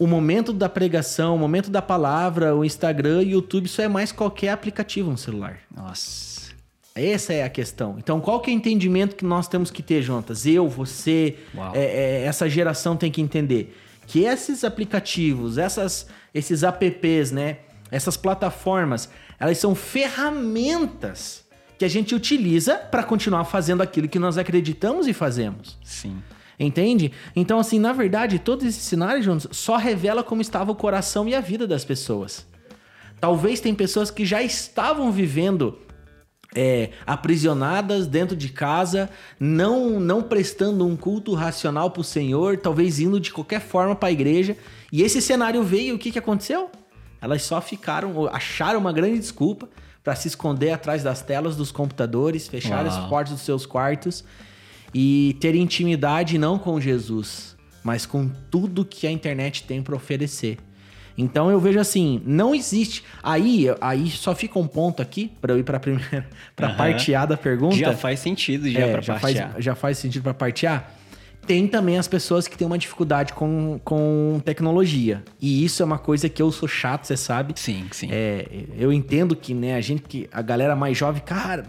o 0.00 0.06
momento 0.06 0.50
da 0.54 0.66
pregação, 0.66 1.34
o 1.34 1.38
momento 1.38 1.70
da 1.70 1.82
palavra, 1.82 2.56
o 2.56 2.64
Instagram, 2.64 3.18
o 3.18 3.22
YouTube, 3.22 3.66
isso 3.66 3.82
é 3.82 3.86
mais 3.86 4.10
qualquer 4.10 4.48
aplicativo 4.48 5.10
no 5.10 5.18
celular. 5.18 5.58
Nossa. 5.70 6.52
Essa 6.94 7.34
é 7.34 7.44
a 7.44 7.50
questão. 7.50 7.96
Então, 7.98 8.18
qual 8.18 8.40
que 8.40 8.50
é 8.50 8.54
o 8.54 8.56
entendimento 8.56 9.14
que 9.14 9.26
nós 9.26 9.46
temos 9.46 9.70
que 9.70 9.82
ter, 9.82 10.00
Jontas? 10.00 10.46
Eu, 10.46 10.70
você, 10.70 11.36
é, 11.74 11.82
é, 11.82 12.24
essa 12.24 12.48
geração 12.48 12.96
tem 12.96 13.12
que 13.12 13.20
entender 13.20 13.76
que 14.06 14.24
esses 14.24 14.64
aplicativos, 14.64 15.58
essas, 15.58 16.06
esses 16.32 16.62
apps, 16.62 17.30
né? 17.30 17.58
Essas 17.90 18.16
plataformas, 18.16 19.10
elas 19.38 19.58
são 19.58 19.74
ferramentas 19.74 21.44
que 21.76 21.84
a 21.84 21.88
gente 21.88 22.14
utiliza 22.14 22.76
para 22.76 23.02
continuar 23.02 23.44
fazendo 23.44 23.82
aquilo 23.82 24.08
que 24.08 24.18
nós 24.18 24.38
acreditamos 24.38 25.06
e 25.06 25.12
fazemos. 25.12 25.78
Sim. 25.84 26.22
Entende? 26.60 27.10
Então, 27.34 27.58
assim, 27.58 27.78
na 27.78 27.90
verdade, 27.90 28.38
todos 28.38 28.66
esses 28.66 28.82
cenários, 28.82 29.24
Jonas, 29.24 29.48
só 29.50 29.78
revela 29.78 30.22
como 30.22 30.42
estava 30.42 30.70
o 30.70 30.74
coração 30.74 31.26
e 31.26 31.34
a 31.34 31.40
vida 31.40 31.66
das 31.66 31.86
pessoas. 31.86 32.46
Talvez 33.18 33.60
tem 33.60 33.74
pessoas 33.74 34.10
que 34.10 34.26
já 34.26 34.42
estavam 34.42 35.10
vivendo 35.10 35.78
é, 36.54 36.90
aprisionadas 37.06 38.06
dentro 38.06 38.36
de 38.36 38.50
casa, 38.50 39.08
não 39.38 39.98
não 39.98 40.22
prestando 40.22 40.86
um 40.86 40.96
culto 40.96 41.32
racional 41.32 41.90
para 41.90 42.02
o 42.02 42.04
Senhor, 42.04 42.58
talvez 42.58 43.00
indo 43.00 43.18
de 43.18 43.32
qualquer 43.32 43.62
forma 43.62 43.96
para 43.96 44.10
a 44.10 44.12
igreja. 44.12 44.54
E 44.92 45.02
esse 45.02 45.22
cenário 45.22 45.62
veio, 45.62 45.88
e 45.88 45.92
o 45.92 45.98
que, 45.98 46.10
que 46.10 46.18
aconteceu? 46.18 46.70
Elas 47.22 47.42
só 47.42 47.58
ficaram, 47.62 48.26
acharam 48.26 48.80
uma 48.80 48.92
grande 48.92 49.18
desculpa 49.18 49.66
para 50.04 50.14
se 50.14 50.28
esconder 50.28 50.72
atrás 50.72 51.02
das 51.02 51.22
telas 51.22 51.56
dos 51.56 51.72
computadores, 51.72 52.48
fechar 52.48 52.84
as 52.84 52.96
Uau. 52.96 53.08
portas 53.08 53.32
dos 53.32 53.42
seus 53.42 53.64
quartos 53.64 54.24
e 54.94 55.36
ter 55.40 55.54
intimidade 55.54 56.38
não 56.38 56.58
com 56.58 56.80
Jesus, 56.80 57.56
mas 57.82 58.06
com 58.06 58.28
tudo 58.50 58.84
que 58.84 59.06
a 59.06 59.10
internet 59.10 59.62
tem 59.64 59.82
para 59.82 59.94
oferecer. 59.96 60.58
Então 61.18 61.50
eu 61.50 61.60
vejo 61.60 61.78
assim, 61.78 62.22
não 62.24 62.54
existe. 62.54 63.04
Aí, 63.22 63.66
aí 63.80 64.08
só 64.10 64.34
fica 64.34 64.58
um 64.58 64.66
ponto 64.66 65.02
aqui 65.02 65.30
para 65.40 65.52
eu 65.52 65.58
ir 65.58 65.64
para 65.64 65.76
a 65.76 65.80
primeira, 65.80 66.26
para 66.56 66.68
Aham. 66.68 66.76
parte 66.76 67.14
A 67.14 67.26
da 67.26 67.36
pergunta. 67.36 67.76
Já 67.76 67.92
faz 67.94 68.20
sentido 68.20 68.68
já 68.70 68.80
É, 68.80 68.92
pra 68.92 69.00
já 69.02 69.18
faz, 69.18 69.38
partear. 69.38 69.60
já 69.60 69.74
faz 69.74 69.98
sentido 69.98 70.22
para 70.22 70.32
partear. 70.34 70.94
Tem 71.46 71.66
também 71.66 71.98
as 71.98 72.06
pessoas 72.06 72.46
que 72.46 72.56
têm 72.56 72.66
uma 72.66 72.78
dificuldade 72.78 73.32
com, 73.32 73.80
com 73.84 74.40
tecnologia. 74.44 75.22
E 75.40 75.64
isso 75.64 75.82
é 75.82 75.86
uma 75.86 75.98
coisa 75.98 76.28
que 76.28 76.40
eu 76.40 76.52
sou 76.52 76.68
chato, 76.68 77.06
você 77.06 77.16
sabe. 77.16 77.54
Sim, 77.56 77.86
sim. 77.90 78.08
É, 78.10 78.46
eu 78.78 78.92
entendo 78.92 79.34
que, 79.34 79.52
né, 79.52 79.74
a 79.74 79.80
gente 79.80 80.02
que 80.02 80.28
a 80.32 80.42
galera 80.42 80.76
mais 80.76 80.96
jovem, 80.96 81.20
cara, 81.22 81.64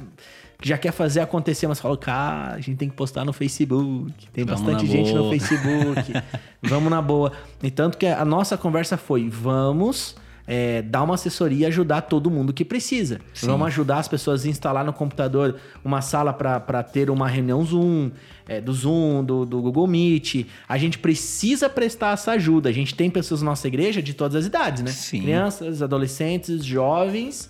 já 0.61 0.77
quer 0.77 0.91
fazer 0.91 1.21
acontecer, 1.21 1.67
mas 1.67 1.79
fala, 1.79 1.97
cara, 1.97 2.53
a 2.53 2.59
gente 2.59 2.77
tem 2.77 2.89
que 2.89 2.95
postar 2.95 3.25
no 3.25 3.33
Facebook, 3.33 4.13
tem 4.31 4.45
Vamos 4.45 4.61
bastante 4.61 4.85
gente 4.85 5.11
no 5.13 5.23
boa. 5.23 5.31
Facebook, 5.31 6.13
vamos 6.61 6.91
na 6.91 7.01
boa. 7.01 7.31
E 7.63 7.71
tanto 7.71 7.97
que 7.97 8.05
a 8.05 8.23
nossa 8.23 8.57
conversa 8.57 8.97
foi, 8.97 9.29
vamos 9.29 10.15
é, 10.47 10.81
dar 10.81 11.03
uma 11.03 11.15
assessoria 11.15 11.59
e 11.59 11.65
ajudar 11.67 12.01
todo 12.01 12.29
mundo 12.29 12.53
que 12.53 12.65
precisa. 12.65 13.21
Sim. 13.33 13.47
Vamos 13.47 13.67
ajudar 13.67 13.99
as 13.99 14.07
pessoas 14.07 14.45
a 14.45 14.49
instalar 14.49 14.83
no 14.83 14.93
computador 14.93 15.55
uma 15.83 16.01
sala 16.01 16.33
para 16.33 16.83
ter 16.83 17.09
uma 17.09 17.27
reunião 17.27 17.63
Zoom, 17.63 18.11
é, 18.47 18.59
do 18.59 18.73
Zoom, 18.73 19.23
do, 19.23 19.45
do 19.45 19.61
Google 19.61 19.87
Meet. 19.87 20.45
A 20.67 20.77
gente 20.77 20.99
precisa 20.99 21.69
prestar 21.69 22.13
essa 22.13 22.33
ajuda. 22.33 22.69
A 22.69 22.73
gente 22.73 22.95
tem 22.95 23.09
pessoas 23.09 23.41
na 23.41 23.51
nossa 23.51 23.67
igreja 23.67 24.01
de 24.01 24.13
todas 24.13 24.35
as 24.35 24.45
idades, 24.45 24.83
né? 24.83 24.91
Sim. 24.91 25.21
Crianças, 25.21 25.81
adolescentes, 25.81 26.65
jovens, 26.65 27.49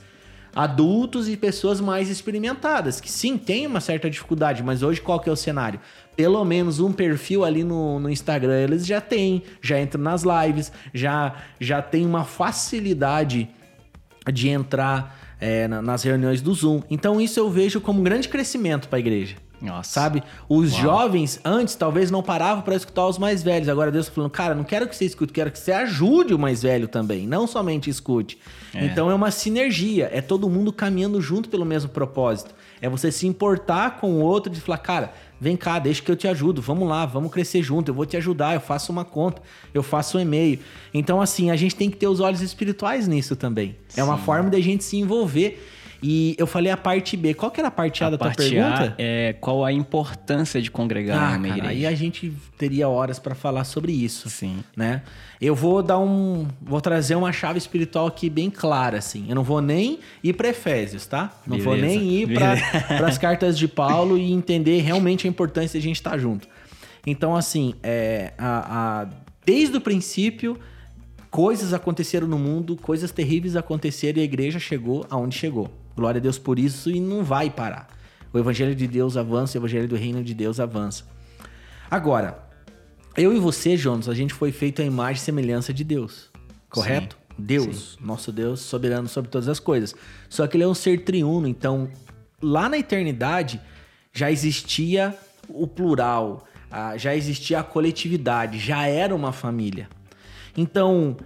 adultos 0.55 1.29
e 1.29 1.37
pessoas 1.37 1.79
mais 1.79 2.09
experimentadas, 2.09 2.99
que 2.99 3.09
sim, 3.11 3.37
tem 3.37 3.65
uma 3.65 3.79
certa 3.79 4.09
dificuldade, 4.09 4.61
mas 4.63 4.83
hoje 4.83 4.99
qual 5.01 5.19
que 5.19 5.29
é 5.29 5.31
o 5.31 5.35
cenário? 5.35 5.79
Pelo 6.15 6.43
menos 6.43 6.79
um 6.79 6.91
perfil 6.91 7.43
ali 7.45 7.63
no, 7.63 7.99
no 7.99 8.09
Instagram 8.09 8.59
eles 8.59 8.85
já 8.85 8.99
têm, 8.99 9.43
já 9.61 9.79
entram 9.79 10.01
nas 10.01 10.23
lives, 10.23 10.71
já, 10.93 11.35
já 11.59 11.81
tem 11.81 12.05
uma 12.05 12.23
facilidade 12.25 13.49
de 14.31 14.49
entrar 14.49 15.17
é, 15.39 15.67
na- 15.67 15.81
nas 15.81 16.03
reuniões 16.03 16.41
do 16.41 16.53
Zoom. 16.53 16.81
Então 16.89 17.19
isso 17.19 17.39
eu 17.39 17.49
vejo 17.49 17.79
como 17.81 17.99
um 18.01 18.03
grande 18.03 18.27
crescimento 18.27 18.87
para 18.87 18.97
a 18.97 18.99
igreja. 18.99 19.35
Nossa. 19.61 19.91
Sabe? 19.91 20.23
Os 20.49 20.73
Uau. 20.73 20.81
jovens 20.81 21.39
antes 21.45 21.75
talvez 21.75 22.09
não 22.09 22.23
paravam 22.23 22.63
para 22.63 22.75
escutar 22.75 23.07
os 23.07 23.17
mais 23.17 23.43
velhos. 23.43 23.69
Agora 23.69 23.91
Deus 23.91 24.07
tá 24.07 24.13
falando, 24.13 24.31
cara, 24.31 24.55
não 24.55 24.63
quero 24.63 24.87
que 24.87 24.95
você 24.95 25.05
escute, 25.05 25.31
quero 25.31 25.51
que 25.51 25.59
você 25.59 25.71
ajude 25.71 26.33
o 26.33 26.39
mais 26.39 26.63
velho 26.63 26.87
também, 26.87 27.27
não 27.27 27.45
somente 27.45 27.89
escute. 27.89 28.39
É. 28.73 28.85
Então 28.85 29.11
é 29.11 29.13
uma 29.13 29.29
sinergia, 29.29 30.09
é 30.11 30.21
todo 30.21 30.49
mundo 30.49 30.73
caminhando 30.73 31.21
junto 31.21 31.49
pelo 31.49 31.65
mesmo 31.65 31.89
propósito. 31.89 32.55
É 32.81 32.89
você 32.89 33.11
se 33.11 33.27
importar 33.27 33.99
com 33.99 34.13
o 34.13 34.21
outro 34.21 34.51
de 34.51 34.59
falar, 34.59 34.79
cara, 34.79 35.13
vem 35.39 35.55
cá, 35.55 35.77
deixa 35.77 36.01
que 36.01 36.09
eu 36.09 36.15
te 36.15 36.27
ajudo, 36.27 36.61
vamos 36.61 36.89
lá, 36.89 37.05
vamos 37.05 37.31
crescer 37.31 37.61
junto, 37.61 37.91
eu 37.91 37.95
vou 37.95 38.05
te 38.05 38.17
ajudar, 38.17 38.55
eu 38.55 38.61
faço 38.61 38.91
uma 38.91 39.05
conta, 39.05 39.41
eu 39.73 39.83
faço 39.83 40.17
um 40.17 40.21
e-mail. 40.21 40.59
Então 40.93 41.21
assim, 41.21 41.51
a 41.51 41.55
gente 41.55 41.75
tem 41.75 41.89
que 41.89 41.97
ter 41.97 42.07
os 42.07 42.19
olhos 42.19 42.41
espirituais 42.41 43.07
nisso 43.07 43.35
também. 43.35 43.75
É 43.95 44.03
uma 44.03 44.17
Sim. 44.17 44.23
forma 44.23 44.49
da 44.49 44.59
gente 44.59 44.83
se 44.83 44.97
envolver. 44.97 45.63
E 46.03 46.35
eu 46.39 46.47
falei 46.47 46.71
a 46.71 46.77
parte 46.77 47.15
B. 47.15 47.33
Qual 47.35 47.51
que 47.51 47.59
era 47.59 47.67
a 47.67 47.71
parte 47.71 48.03
A 48.03 48.07
a 48.07 48.09
da 48.09 48.17
tua 48.17 48.27
parte 48.27 48.37
pergunta? 48.49 48.95
A 48.97 49.01
é 49.01 49.33
qual 49.33 49.63
a 49.63 49.71
importância 49.71 50.59
de 50.59 50.71
congregar 50.71 51.17
Ah, 51.17 51.37
numa 51.37 51.47
cara, 51.49 51.59
igreja. 51.59 51.69
aí 51.69 51.85
a 51.85 51.95
gente 51.95 52.33
teria 52.57 52.89
horas 52.89 53.19
para 53.19 53.35
falar 53.35 53.63
sobre 53.65 53.91
isso. 53.91 54.27
Sim. 54.29 54.63
né? 54.75 55.03
Eu 55.39 55.53
vou 55.55 55.83
dar 55.83 55.99
um, 55.99 56.47
vou 56.61 56.81
trazer 56.81 57.13
uma 57.15 57.31
chave 57.31 57.59
espiritual 57.59 58.07
aqui 58.07 58.29
bem 58.31 58.49
clara, 58.49 58.97
assim. 58.97 59.25
Eu 59.29 59.35
não 59.35 59.43
vou 59.43 59.61
nem 59.61 59.99
ir 60.23 60.33
para 60.33 60.49
Efésios, 60.49 61.05
tá? 61.05 61.31
Não 61.45 61.59
vou 61.59 61.75
Beleza, 61.75 61.99
nem 61.99 62.11
ir 62.21 62.33
para 62.33 62.53
as 63.07 63.17
cartas 63.19 63.57
de 63.57 63.67
Paulo 63.67 64.17
e 64.17 64.31
entender 64.31 64.81
realmente 64.81 65.27
a 65.27 65.29
importância 65.29 65.79
de 65.79 65.85
a 65.85 65.87
gente 65.87 65.97
estar 65.97 66.17
junto. 66.17 66.47
Então, 67.05 67.35
assim, 67.35 67.73
é, 67.83 68.33
a, 68.37 69.01
a- 69.03 69.07
desde 69.45 69.77
o 69.77 69.81
princípio, 69.81 70.57
coisas 71.29 71.73
aconteceram 71.73 72.27
no 72.27 72.37
mundo, 72.37 72.75
coisas 72.75 73.11
terríveis 73.11 73.55
aconteceram 73.55 74.19
e 74.19 74.21
a 74.21 74.25
igreja 74.25 74.59
chegou 74.59 75.05
aonde 75.09 75.35
chegou. 75.37 75.69
Glória 75.95 76.19
a 76.19 76.21
Deus 76.21 76.37
por 76.37 76.57
isso 76.57 76.89
e 76.89 76.99
não 76.99 77.23
vai 77.23 77.49
parar. 77.49 77.87
O 78.33 78.39
evangelho 78.39 78.75
de 78.75 78.87
Deus 78.87 79.17
avança, 79.17 79.57
o 79.57 79.61
evangelho 79.61 79.87
do 79.87 79.95
reino 79.95 80.23
de 80.23 80.33
Deus 80.33 80.59
avança. 80.59 81.03
Agora, 81.89 82.43
eu 83.17 83.35
e 83.35 83.39
você, 83.39 83.75
Jonas, 83.75 84.07
a 84.07 84.13
gente 84.13 84.33
foi 84.33 84.51
feito 84.51 84.81
à 84.81 84.85
imagem 84.85 85.21
e 85.21 85.25
semelhança 85.25 85.73
de 85.73 85.83
Deus. 85.83 86.29
Correto? 86.69 87.17
Deus, 87.37 87.97
nosso 87.99 88.31
Deus, 88.31 88.59
soberano 88.61 89.07
sobre 89.07 89.29
todas 89.29 89.47
as 89.47 89.59
coisas. 89.59 89.95
Só 90.29 90.47
que 90.47 90.55
ele 90.55 90.63
é 90.63 90.67
um 90.67 90.73
ser 90.73 91.03
triuno, 91.03 91.47
então 91.47 91.89
lá 92.41 92.69
na 92.69 92.77
eternidade 92.77 93.59
já 94.13 94.31
existia 94.31 95.17
o 95.49 95.67
plural, 95.67 96.45
já 96.97 97.15
existia 97.15 97.59
a 97.59 97.63
coletividade, 97.63 98.59
já 98.59 98.85
era 98.87 99.15
uma 99.15 99.31
família. 99.33 99.89
Então, 100.55 101.17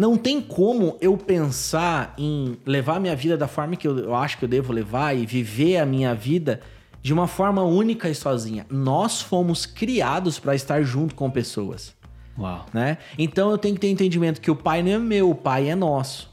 não 0.00 0.16
tem 0.16 0.40
como 0.40 0.96
eu 0.98 1.14
pensar 1.14 2.14
em 2.16 2.56
levar 2.64 2.96
a 2.96 3.00
minha 3.00 3.14
vida 3.14 3.36
da 3.36 3.46
forma 3.46 3.76
que 3.76 3.86
eu, 3.86 3.98
eu 3.98 4.14
acho 4.14 4.38
que 4.38 4.46
eu 4.46 4.48
devo 4.48 4.72
levar 4.72 5.14
e 5.14 5.26
viver 5.26 5.76
a 5.76 5.84
minha 5.84 6.14
vida 6.14 6.62
de 7.02 7.12
uma 7.12 7.28
forma 7.28 7.62
única 7.62 8.08
e 8.08 8.14
sozinha. 8.14 8.64
Nós 8.70 9.20
fomos 9.20 9.66
criados 9.66 10.38
para 10.38 10.54
estar 10.54 10.82
junto 10.82 11.14
com 11.14 11.30
pessoas, 11.30 11.94
Uau. 12.38 12.64
né? 12.72 12.96
Então 13.18 13.50
eu 13.50 13.58
tenho 13.58 13.74
que 13.74 13.82
ter 13.82 13.90
entendimento 13.90 14.40
que 14.40 14.50
o 14.50 14.56
pai 14.56 14.82
não 14.82 14.92
é 14.92 14.98
meu, 14.98 15.28
o 15.28 15.34
pai 15.34 15.68
é 15.68 15.74
nosso. 15.74 16.30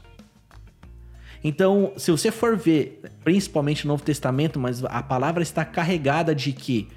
Então, 1.44 1.92
se 1.98 2.10
você 2.10 2.30
for 2.30 2.56
ver, 2.56 3.02
principalmente 3.22 3.86
no 3.86 3.92
Novo 3.92 4.02
Testamento, 4.02 4.58
mas 4.58 4.82
a 4.82 5.02
palavra 5.02 5.42
está 5.42 5.62
carregada 5.62 6.34
de 6.34 6.54
que 6.54 6.88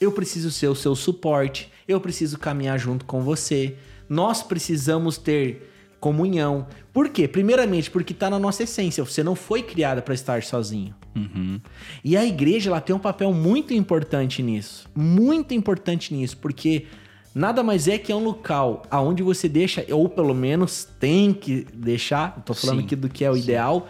eu 0.00 0.10
preciso 0.12 0.50
ser 0.50 0.68
o 0.68 0.74
seu 0.74 0.96
suporte, 0.96 1.70
eu 1.86 2.00
preciso 2.00 2.38
caminhar 2.38 2.78
junto 2.78 3.04
com 3.04 3.20
você, 3.20 3.76
nós 4.08 4.42
precisamos 4.42 5.18
ter 5.18 5.75
comunhão. 6.00 6.66
Por 6.92 7.08
quê? 7.08 7.26
Primeiramente, 7.26 7.90
porque 7.90 8.12
está 8.12 8.30
na 8.30 8.38
nossa 8.38 8.62
essência. 8.62 9.04
Você 9.04 9.22
não 9.22 9.34
foi 9.34 9.62
criada 9.62 10.02
para 10.02 10.14
estar 10.14 10.42
sozinho. 10.42 10.94
Uhum. 11.14 11.60
E 12.04 12.16
a 12.16 12.24
igreja 12.24 12.70
ela 12.70 12.80
tem 12.80 12.94
um 12.94 12.98
papel 12.98 13.32
muito 13.32 13.72
importante 13.72 14.42
nisso. 14.42 14.88
Muito 14.94 15.54
importante 15.54 16.14
nisso, 16.14 16.36
porque 16.36 16.86
nada 17.34 17.62
mais 17.62 17.88
é 17.88 17.98
que 17.98 18.12
é 18.12 18.14
um 18.14 18.22
local 18.22 18.82
aonde 18.90 19.22
você 19.22 19.48
deixa, 19.48 19.84
ou 19.90 20.08
pelo 20.08 20.34
menos 20.34 20.88
tem 20.98 21.32
que 21.32 21.66
deixar, 21.74 22.42
tô 22.44 22.54
falando 22.54 22.80
Sim, 22.80 22.84
aqui 22.84 22.96
do 22.96 23.08
que 23.08 23.24
é 23.24 23.30
o 23.30 23.36
ideal, 23.36 23.88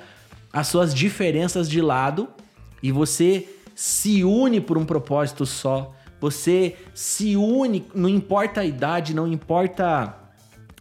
as 0.53 0.69
suas 0.69 0.95
diferenças 0.95 1.69
de 1.69 1.81
lado 1.81 2.29
e 2.83 2.91
você 2.91 3.47
se 3.75 4.25
une 4.25 4.61
por 4.61 4.79
um 4.79 4.85
propósito 4.85 5.45
só. 5.45 5.95
Você 6.21 6.77
se 6.95 7.37
une, 7.37 7.85
não 7.95 8.09
importa 8.09 8.63
a 8.63 8.65
idade, 8.65 9.15
não 9.15 9.27
importa 9.27 10.17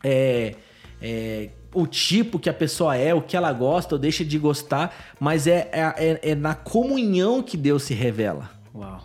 é, 0.01 0.55
é, 1.01 1.49
o 1.73 1.85
tipo 1.85 2.39
que 2.39 2.49
a 2.49 2.53
pessoa 2.53 2.95
é, 2.95 3.13
o 3.13 3.21
que 3.21 3.35
ela 3.35 3.51
gosta 3.51 3.95
ou 3.95 3.99
deixa 3.99 4.23
de 4.23 4.37
gostar, 4.37 4.95
mas 5.19 5.45
é, 5.47 5.69
é, 5.71 5.81
é- 5.97 6.31
é 6.31 6.35
na 6.35 6.55
comunhão 6.55 7.43
que 7.43 7.57
Deus 7.57 7.83
se 7.83 7.93
revela. 7.93 8.49
Uau. 8.73 9.01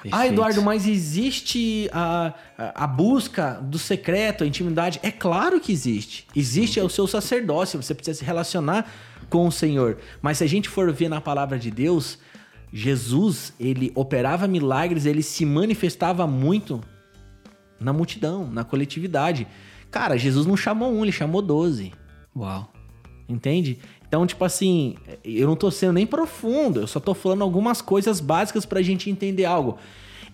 Ah, 0.00 0.02
Perfeito. 0.02 0.32
Eduardo, 0.32 0.62
mas 0.62 0.86
existe 0.86 1.90
a, 1.92 2.32
a, 2.56 2.84
a 2.84 2.86
busca 2.86 3.54
do 3.60 3.78
secreto, 3.78 4.44
a 4.44 4.46
intimidade? 4.46 5.00
É 5.02 5.10
claro 5.10 5.60
que 5.60 5.72
existe. 5.72 6.26
Existe 6.36 6.78
é 6.78 6.84
o 6.84 6.88
seu 6.88 7.06
sacerdócio, 7.06 7.82
você 7.82 7.94
precisa 7.94 8.18
se 8.18 8.24
relacionar 8.24 8.88
com 9.28 9.46
o 9.46 9.52
Senhor. 9.52 9.98
Mas 10.22 10.38
se 10.38 10.44
a 10.44 10.46
gente 10.46 10.68
for 10.68 10.90
ver 10.92 11.08
na 11.08 11.20
palavra 11.20 11.58
de 11.58 11.70
Deus, 11.70 12.18
Jesus, 12.72 13.52
ele 13.58 13.90
operava 13.94 14.46
milagres, 14.46 15.04
ele 15.04 15.22
se 15.22 15.44
manifestava 15.44 16.26
muito 16.26 16.80
na 17.80 17.92
multidão, 17.92 18.48
na 18.50 18.62
coletividade. 18.64 19.46
Cara, 19.90 20.16
Jesus 20.16 20.46
não 20.46 20.56
chamou 20.56 20.92
um, 20.92 21.02
ele 21.02 21.12
chamou 21.12 21.40
doze. 21.42 21.92
Uau. 22.36 22.72
Entende? 23.28 23.78
Então, 24.06 24.26
tipo 24.26 24.44
assim, 24.44 24.96
eu 25.22 25.46
não 25.46 25.54
tô 25.54 25.70
sendo 25.70 25.92
nem 25.92 26.06
profundo, 26.06 26.80
eu 26.80 26.86
só 26.86 26.98
tô 26.98 27.12
falando 27.12 27.42
algumas 27.42 27.82
coisas 27.82 28.20
básicas 28.20 28.64
pra 28.64 28.80
gente 28.80 29.10
entender 29.10 29.44
algo. 29.44 29.78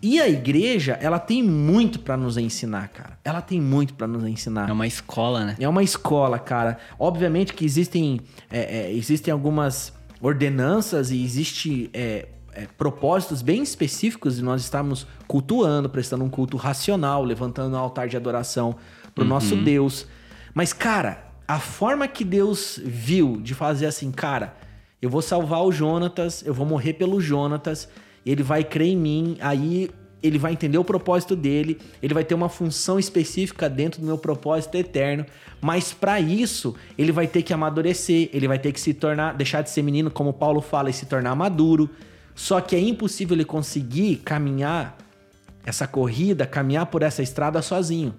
E 0.00 0.20
a 0.20 0.28
igreja, 0.28 0.98
ela 1.00 1.18
tem 1.18 1.42
muito 1.42 1.98
pra 1.98 2.16
nos 2.16 2.36
ensinar, 2.36 2.88
cara. 2.88 3.18
Ela 3.24 3.40
tem 3.40 3.60
muito 3.60 3.94
pra 3.94 4.06
nos 4.06 4.24
ensinar. 4.24 4.68
É 4.68 4.72
uma 4.72 4.86
escola, 4.86 5.44
né? 5.44 5.56
É 5.58 5.68
uma 5.68 5.82
escola, 5.82 6.38
cara. 6.38 6.78
Obviamente 6.98 7.54
que 7.54 7.64
existem, 7.64 8.20
é, 8.50 8.90
é, 8.90 8.92
existem 8.92 9.32
algumas 9.32 9.92
ordenanças 10.20 11.10
e 11.10 11.24
existe 11.24 11.90
é, 11.94 12.28
é, 12.52 12.66
propósitos 12.78 13.42
bem 13.42 13.62
específicos 13.62 14.36
de 14.36 14.42
nós 14.42 14.62
estarmos 14.62 15.06
cultuando, 15.26 15.88
prestando 15.88 16.22
um 16.22 16.28
culto 16.28 16.56
racional, 16.56 17.24
levantando 17.24 17.74
um 17.74 17.78
altar 17.78 18.06
de 18.06 18.16
adoração 18.16 18.76
pro 19.14 19.24
nosso 19.24 19.56
Deus. 19.56 20.06
Mas, 20.52 20.72
cara, 20.72 21.24
a 21.46 21.58
forma 21.58 22.08
que 22.08 22.24
Deus 22.24 22.80
viu 22.82 23.40
de 23.40 23.54
fazer 23.54 23.86
assim, 23.86 24.10
cara, 24.10 24.56
eu 25.00 25.10
vou 25.10 25.20
salvar 25.22 25.62
o 25.62 25.70
Jonatas, 25.70 26.42
eu 26.46 26.54
vou 26.54 26.66
morrer 26.66 26.94
pelo 26.94 27.20
Jonatas, 27.20 27.88
ele 28.24 28.42
vai 28.42 28.64
crer 28.64 28.88
em 28.88 28.96
mim, 28.96 29.36
aí 29.40 29.90
ele 30.22 30.38
vai 30.38 30.52
entender 30.52 30.78
o 30.78 30.84
propósito 30.84 31.36
dele, 31.36 31.78
ele 32.02 32.14
vai 32.14 32.24
ter 32.24 32.34
uma 32.34 32.48
função 32.48 32.98
específica 32.98 33.68
dentro 33.68 34.00
do 34.00 34.06
meu 34.06 34.16
propósito 34.16 34.74
eterno, 34.76 35.26
mas 35.60 35.92
para 35.92 36.18
isso 36.18 36.74
ele 36.96 37.12
vai 37.12 37.26
ter 37.26 37.42
que 37.42 37.52
amadurecer, 37.52 38.30
ele 38.32 38.48
vai 38.48 38.58
ter 38.58 38.72
que 38.72 38.80
se 38.80 38.94
tornar, 38.94 39.34
deixar 39.34 39.60
de 39.60 39.68
ser 39.68 39.82
menino, 39.82 40.10
como 40.10 40.32
Paulo 40.32 40.62
fala, 40.62 40.88
e 40.88 40.94
se 40.94 41.04
tornar 41.04 41.34
maduro. 41.34 41.90
Só 42.34 42.60
que 42.62 42.74
é 42.74 42.80
impossível 42.80 43.36
ele 43.36 43.44
conseguir 43.44 44.16
caminhar 44.24 44.96
essa 45.66 45.86
corrida, 45.86 46.46
caminhar 46.46 46.86
por 46.86 47.02
essa 47.02 47.22
estrada 47.22 47.60
sozinho. 47.60 48.14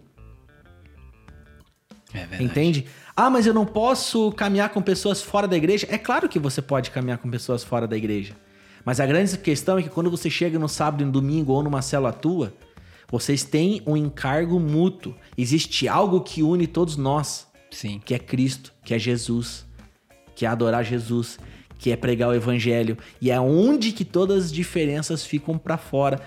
É. 2.15 2.41
Entende? 2.41 2.85
Ah, 3.15 3.29
mas 3.29 3.45
eu 3.45 3.53
não 3.53 3.65
posso 3.65 4.31
caminhar 4.33 4.69
com 4.69 4.81
pessoas 4.81 5.21
fora 5.21 5.47
da 5.47 5.55
igreja. 5.55 5.87
É 5.89 5.97
claro 5.97 6.27
que 6.27 6.39
você 6.39 6.61
pode 6.61 6.91
caminhar 6.91 7.17
com 7.17 7.29
pessoas 7.29 7.63
fora 7.63 7.87
da 7.87 7.95
igreja. 7.95 8.33
Mas 8.83 8.99
a 8.99 9.05
grande 9.05 9.37
questão 9.37 9.77
é 9.79 9.83
que 9.83 9.89
quando 9.89 10.11
você 10.11 10.29
chega 10.29 10.59
no 10.59 10.69
sábado 10.69 11.01
e 11.01 11.05
no 11.05 11.11
domingo 11.11 11.53
ou 11.53 11.63
numa 11.63 11.81
célula 11.81 12.13
tua, 12.13 12.53
vocês 13.09 13.43
têm 13.43 13.81
um 13.85 13.95
encargo 13.95 14.59
mútuo. 14.59 15.15
Existe 15.37 15.87
algo 15.87 16.21
que 16.21 16.43
une 16.43 16.67
todos 16.67 16.97
nós, 16.97 17.47
Sim. 17.71 17.99
que 18.03 18.13
é 18.13 18.19
Cristo, 18.19 18.73
que 18.83 18.93
é 18.93 18.99
Jesus, 18.99 19.65
que 20.35 20.45
é 20.45 20.49
adorar 20.49 20.83
Jesus, 20.83 21.39
que 21.79 21.91
é 21.91 21.95
pregar 21.95 22.29
o 22.29 22.33
evangelho. 22.33 22.97
E 23.21 23.31
é 23.31 23.39
onde 23.39 23.91
que 23.91 24.05
todas 24.05 24.45
as 24.45 24.51
diferenças 24.51 25.25
ficam 25.25 25.57
pra 25.57 25.77
fora, 25.77 26.21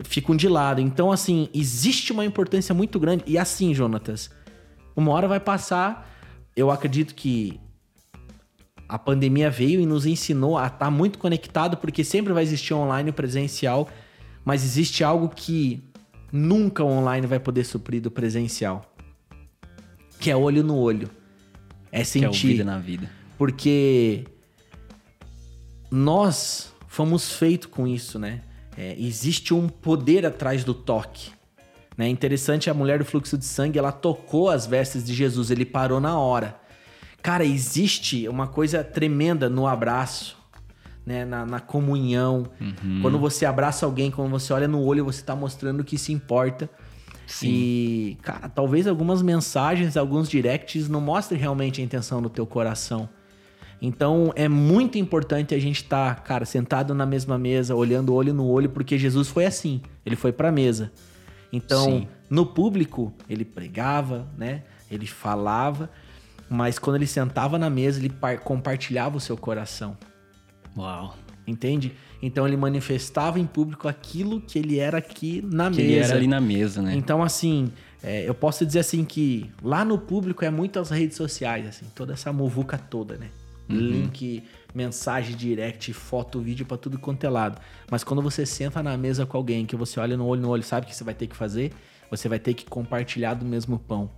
ficam 0.00 0.34
de 0.36 0.48
lado. 0.48 0.80
Então, 0.80 1.12
assim, 1.12 1.48
existe 1.54 2.12
uma 2.12 2.24
importância 2.24 2.74
muito 2.74 2.98
grande. 2.98 3.24
E 3.26 3.38
assim, 3.38 3.72
Jonatas, 3.72 4.30
uma 4.96 5.12
hora 5.12 5.28
vai 5.28 5.40
passar. 5.40 6.10
Eu 6.56 6.70
acredito 6.70 7.14
que 7.14 7.60
a 8.88 8.98
pandemia 8.98 9.50
veio 9.50 9.80
e 9.80 9.86
nos 9.86 10.06
ensinou 10.06 10.56
a 10.56 10.66
estar 10.66 10.90
muito 10.90 11.18
conectado, 11.18 11.76
porque 11.76 12.04
sempre 12.04 12.32
vai 12.32 12.42
existir 12.42 12.74
online 12.74 13.10
e 13.10 13.12
presencial, 13.12 13.88
mas 14.44 14.62
existe 14.62 15.02
algo 15.02 15.28
que 15.28 15.82
nunca 16.30 16.84
o 16.84 16.88
online 16.88 17.26
vai 17.26 17.40
poder 17.40 17.64
suprir 17.64 18.00
do 18.02 18.10
presencial, 18.10 18.94
que 20.20 20.30
é 20.30 20.36
olho 20.36 20.62
no 20.62 20.76
olho. 20.76 21.08
É 21.90 21.98
Que 21.98 22.00
é 22.00 22.04
sentir. 22.04 22.48
vida 22.48 22.64
na 22.64 22.78
vida. 22.78 23.10
Porque 23.38 24.24
nós 25.90 26.72
fomos 26.88 27.32
feitos 27.32 27.68
com 27.68 27.86
isso, 27.86 28.18
né? 28.18 28.42
É, 28.76 28.96
existe 28.98 29.54
um 29.54 29.68
poder 29.68 30.26
atrás 30.26 30.64
do 30.64 30.74
toque. 30.74 31.30
Né? 31.96 32.08
Interessante, 32.08 32.68
a 32.68 32.74
mulher 32.74 32.98
do 32.98 33.04
fluxo 33.04 33.38
de 33.38 33.44
sangue, 33.44 33.78
ela 33.78 33.92
tocou 33.92 34.50
as 34.50 34.66
vestes 34.66 35.04
de 35.04 35.14
Jesus, 35.14 35.50
ele 35.50 35.64
parou 35.64 36.00
na 36.00 36.18
hora. 36.18 36.56
Cara, 37.22 37.44
existe 37.44 38.28
uma 38.28 38.46
coisa 38.46 38.84
tremenda 38.84 39.48
no 39.48 39.66
abraço, 39.66 40.36
né? 41.06 41.24
na, 41.24 41.46
na 41.46 41.60
comunhão. 41.60 42.44
Quando 43.00 43.18
você 43.18 43.46
abraça 43.46 43.86
alguém, 43.86 44.10
quando 44.10 44.30
você 44.30 44.52
olha 44.52 44.68
no 44.68 44.82
olho, 44.82 45.04
você 45.04 45.22
tá 45.22 45.34
mostrando 45.34 45.82
que 45.84 45.96
se 45.96 46.12
importa. 46.12 46.68
Sim. 47.26 47.48
E, 47.48 48.18
cara, 48.22 48.48
talvez 48.48 48.86
algumas 48.86 49.22
mensagens, 49.22 49.96
alguns 49.96 50.28
directs 50.28 50.88
não 50.88 51.00
mostrem 51.00 51.40
realmente 51.40 51.80
a 51.80 51.84
intenção 51.84 52.20
do 52.20 52.28
teu 52.28 52.46
coração. 52.46 53.08
Então 53.80 54.32
é 54.34 54.48
muito 54.48 54.98
importante 54.98 55.54
a 55.54 55.58
gente 55.58 55.76
estar, 55.76 56.22
cara, 56.22 56.44
sentado 56.44 56.94
na 56.94 57.04
mesma 57.04 57.38
mesa, 57.38 57.74
olhando 57.74 58.14
olho 58.14 58.32
no 58.32 58.46
olho, 58.46 58.70
porque 58.70 58.98
Jesus 58.98 59.28
foi 59.28 59.46
assim. 59.46 59.80
Ele 60.04 60.16
foi 60.16 60.32
pra 60.32 60.52
mesa. 60.52 60.92
Então, 61.56 61.84
Sim. 61.84 62.08
no 62.28 62.44
público, 62.44 63.12
ele 63.28 63.44
pregava, 63.44 64.26
né? 64.36 64.62
Ele 64.90 65.06
falava, 65.06 65.88
mas 66.48 66.78
quando 66.78 66.96
ele 66.96 67.06
sentava 67.06 67.58
na 67.58 67.70
mesa, 67.70 67.98
ele 68.00 68.08
par- 68.10 68.38
compartilhava 68.40 69.16
o 69.16 69.20
seu 69.20 69.36
coração. 69.36 69.96
Uau. 70.76 71.16
Entende? 71.46 71.92
Então 72.22 72.46
ele 72.48 72.56
manifestava 72.56 73.38
em 73.38 73.46
público 73.46 73.86
aquilo 73.86 74.40
que 74.40 74.58
ele 74.58 74.78
era 74.78 74.98
aqui 74.98 75.42
na 75.44 75.70
Que 75.70 75.76
mesa. 75.76 75.82
ele 75.92 75.98
era 76.04 76.14
ali 76.16 76.26
na 76.26 76.40
mesa, 76.40 76.80
né? 76.82 76.94
Então, 76.96 77.22
assim, 77.22 77.70
é, 78.02 78.26
eu 78.26 78.34
posso 78.34 78.64
dizer 78.64 78.78
assim 78.80 79.04
que 79.04 79.50
lá 79.62 79.84
no 79.84 79.98
público 79.98 80.44
é 80.44 80.50
muito 80.50 80.78
as 80.80 80.90
redes 80.90 81.16
sociais, 81.16 81.66
assim, 81.66 81.84
toda 81.94 82.14
essa 82.14 82.32
muvuca 82.32 82.78
toda, 82.78 83.16
né? 83.18 83.28
Uhum. 83.68 83.76
Link, 83.76 84.42
mensagem 84.74 85.36
direct, 85.36 85.92
foto, 85.92 86.40
vídeo 86.40 86.66
pra 86.66 86.76
tudo 86.76 86.98
quanto 86.98 87.24
é 87.24 87.28
lado. 87.30 87.60
Mas 87.90 88.02
quando 88.02 88.20
você 88.20 88.44
senta 88.44 88.82
na 88.82 88.96
mesa 88.96 89.24
com 89.24 89.36
alguém, 89.36 89.64
que 89.64 89.76
você 89.76 90.00
olha 90.00 90.16
no 90.16 90.26
olho 90.26 90.42
no 90.42 90.48
olho, 90.48 90.62
sabe 90.62 90.86
o 90.86 90.88
que 90.88 90.96
você 90.96 91.04
vai 91.04 91.14
ter 91.14 91.26
que 91.26 91.36
fazer? 91.36 91.72
Você 92.10 92.28
vai 92.28 92.38
ter 92.38 92.54
que 92.54 92.64
compartilhar 92.64 93.34
do 93.34 93.44
mesmo 93.44 93.78
pão. 93.78 94.10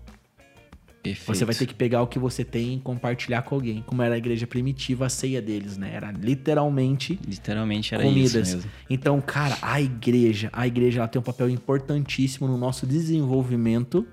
Perfeito. 1.02 1.26
Você 1.38 1.44
vai 1.44 1.54
ter 1.54 1.66
que 1.66 1.74
pegar 1.74 2.02
o 2.02 2.06
que 2.08 2.18
você 2.18 2.44
tem 2.44 2.74
e 2.74 2.80
compartilhar 2.80 3.42
com 3.42 3.54
alguém. 3.54 3.80
Como 3.86 4.02
era 4.02 4.16
a 4.16 4.18
igreja 4.18 4.44
primitiva, 4.44 5.06
a 5.06 5.08
ceia 5.08 5.40
deles, 5.40 5.76
né? 5.76 5.92
Era 5.94 6.10
literalmente 6.10 7.16
Literalmente 7.26 7.94
era 7.94 8.02
comidas. 8.02 8.48
isso 8.48 8.56
mesmo. 8.56 8.70
Então, 8.90 9.20
cara, 9.20 9.56
a 9.62 9.80
igreja, 9.80 10.50
a 10.52 10.66
igreja 10.66 10.98
ela 10.98 11.06
tem 11.08 11.20
um 11.20 11.22
papel 11.22 11.48
importantíssimo 11.48 12.48
no 12.48 12.56
nosso 12.58 12.86
desenvolvimento 12.86 14.04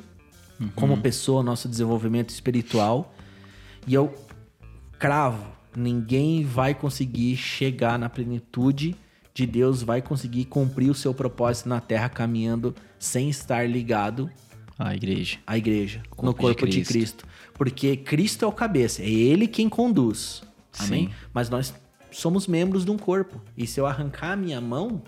Uhum. 0.60 0.70
como 0.76 0.96
pessoa, 0.98 1.42
nosso 1.42 1.68
desenvolvimento 1.68 2.30
espiritual. 2.30 3.12
E 3.88 3.94
eu 3.96 4.14
cravo, 5.00 5.44
ninguém 5.76 6.44
vai 6.44 6.74
conseguir 6.74 7.36
chegar 7.38 7.98
na 8.00 8.10
plenitude 8.10 8.96
de 9.34 9.46
Deus, 9.46 9.82
vai 9.82 10.02
conseguir 10.02 10.46
cumprir 10.46 10.90
o 10.90 10.94
seu 10.96 11.14
propósito 11.14 11.68
na 11.70 11.80
terra 11.82 12.08
caminhando 12.10 12.76
sem 13.00 13.30
estar 13.30 13.68
ligado 13.68 14.30
A 14.78 14.94
igreja. 14.96 15.40
à 15.48 15.58
igreja, 15.58 16.02
Corpo 16.12 16.26
no 16.26 16.34
de 16.34 16.40
corpo 16.40 16.68
de 16.68 16.78
Cristo. 16.84 16.92
Cristo. 16.94 17.28
Porque 17.54 17.98
Cristo 17.98 18.46
é 18.46 18.48
o 18.48 18.52
cabeça, 18.52 19.02
é 19.02 19.10
ele 19.10 19.48
quem 19.48 19.68
conduz. 19.68 20.44
Amém? 20.80 21.08
Sim. 21.08 21.14
Mas 21.34 21.50
nós 21.50 21.74
somos 22.12 22.46
membros 22.48 22.86
de 22.86 22.92
um 22.92 22.98
corpo. 22.98 23.42
E 23.58 23.66
se 23.66 23.80
eu 23.80 23.86
arrancar 23.88 24.32
a 24.34 24.36
minha 24.36 24.62
mão 24.62 25.02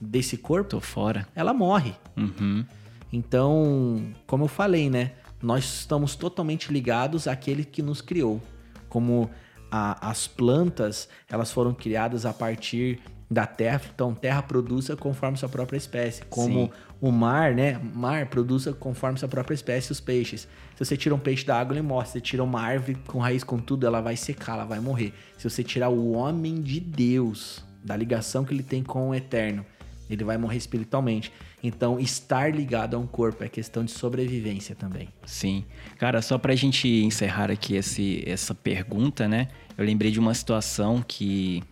desse 0.00 0.36
corpo, 0.36 0.70
Tô 0.70 0.80
fora. 0.80 1.26
ela 1.34 1.52
morre. 1.54 1.94
Uhum. 2.16 2.64
Então, 3.12 4.12
como 4.26 4.44
eu 4.44 4.48
falei, 4.48 4.88
né? 4.90 5.12
Nós 5.40 5.64
estamos 5.64 6.16
totalmente 6.16 6.72
ligados 6.72 7.28
àquele 7.28 7.64
que 7.64 7.82
nos 7.82 8.00
criou. 8.00 8.40
Como 8.88 9.28
a- 9.72 10.10
as 10.10 10.26
plantas, 10.28 11.08
elas 11.30 11.50
foram 11.50 11.72
criadas 11.72 12.26
a 12.26 12.32
partir 12.34 13.00
da 13.30 13.46
terra, 13.46 13.80
então 13.94 14.14
terra 14.14 14.42
produza 14.42 14.94
conforme 14.94 15.38
sua 15.38 15.48
própria 15.48 15.78
espécie. 15.78 16.22
Como 16.26 16.66
Sim. 16.66 16.70
o 17.00 17.10
mar, 17.10 17.54
né? 17.54 17.80
Mar 17.94 18.26
produza 18.26 18.74
conforme 18.74 19.18
sua 19.18 19.28
própria 19.28 19.54
espécie 19.54 19.90
os 19.90 20.00
peixes. 20.00 20.42
Se 20.76 20.84
você 20.84 20.98
tira 20.98 21.14
um 21.14 21.18
peixe 21.18 21.46
da 21.46 21.58
água, 21.58 21.72
ele 21.72 21.80
morre. 21.80 22.04
Se 22.06 22.12
você 22.12 22.20
tira 22.20 22.44
uma 22.44 22.60
árvore 22.60 22.98
com 23.06 23.18
raiz 23.18 23.42
com 23.42 23.58
tudo, 23.58 23.86
ela 23.86 24.02
vai 24.02 24.16
secar, 24.16 24.52
ela 24.56 24.66
vai 24.66 24.80
morrer. 24.80 25.14
Se 25.38 25.48
você 25.48 25.64
tirar 25.64 25.88
o 25.88 26.12
homem 26.12 26.60
de 26.60 26.78
Deus, 26.78 27.64
da 27.82 27.96
ligação 27.96 28.44
que 28.44 28.52
ele 28.52 28.62
tem 28.62 28.82
com 28.82 29.08
o 29.08 29.14
eterno, 29.14 29.64
ele 30.10 30.24
vai 30.24 30.36
morrer 30.36 30.56
espiritualmente. 30.58 31.32
Então, 31.62 31.98
estar 32.00 32.54
ligado 32.54 32.94
a 32.94 32.98
um 32.98 33.06
corpo 33.06 33.42
é 33.44 33.48
questão 33.48 33.84
de 33.84 33.90
sobrevivência 33.92 34.74
também. 34.74 35.08
Sim. 35.24 35.64
Cara, 35.98 36.20
só 36.20 36.36
pra 36.38 36.54
gente 36.54 36.88
encerrar 36.88 37.50
aqui 37.50 37.74
esse, 37.76 38.22
essa 38.26 38.54
pergunta, 38.54 39.28
né? 39.28 39.48
Eu 39.78 39.84
lembrei 39.84 40.10
de 40.10 40.18
uma 40.20 40.34
situação 40.34 41.02
que, 41.06 41.62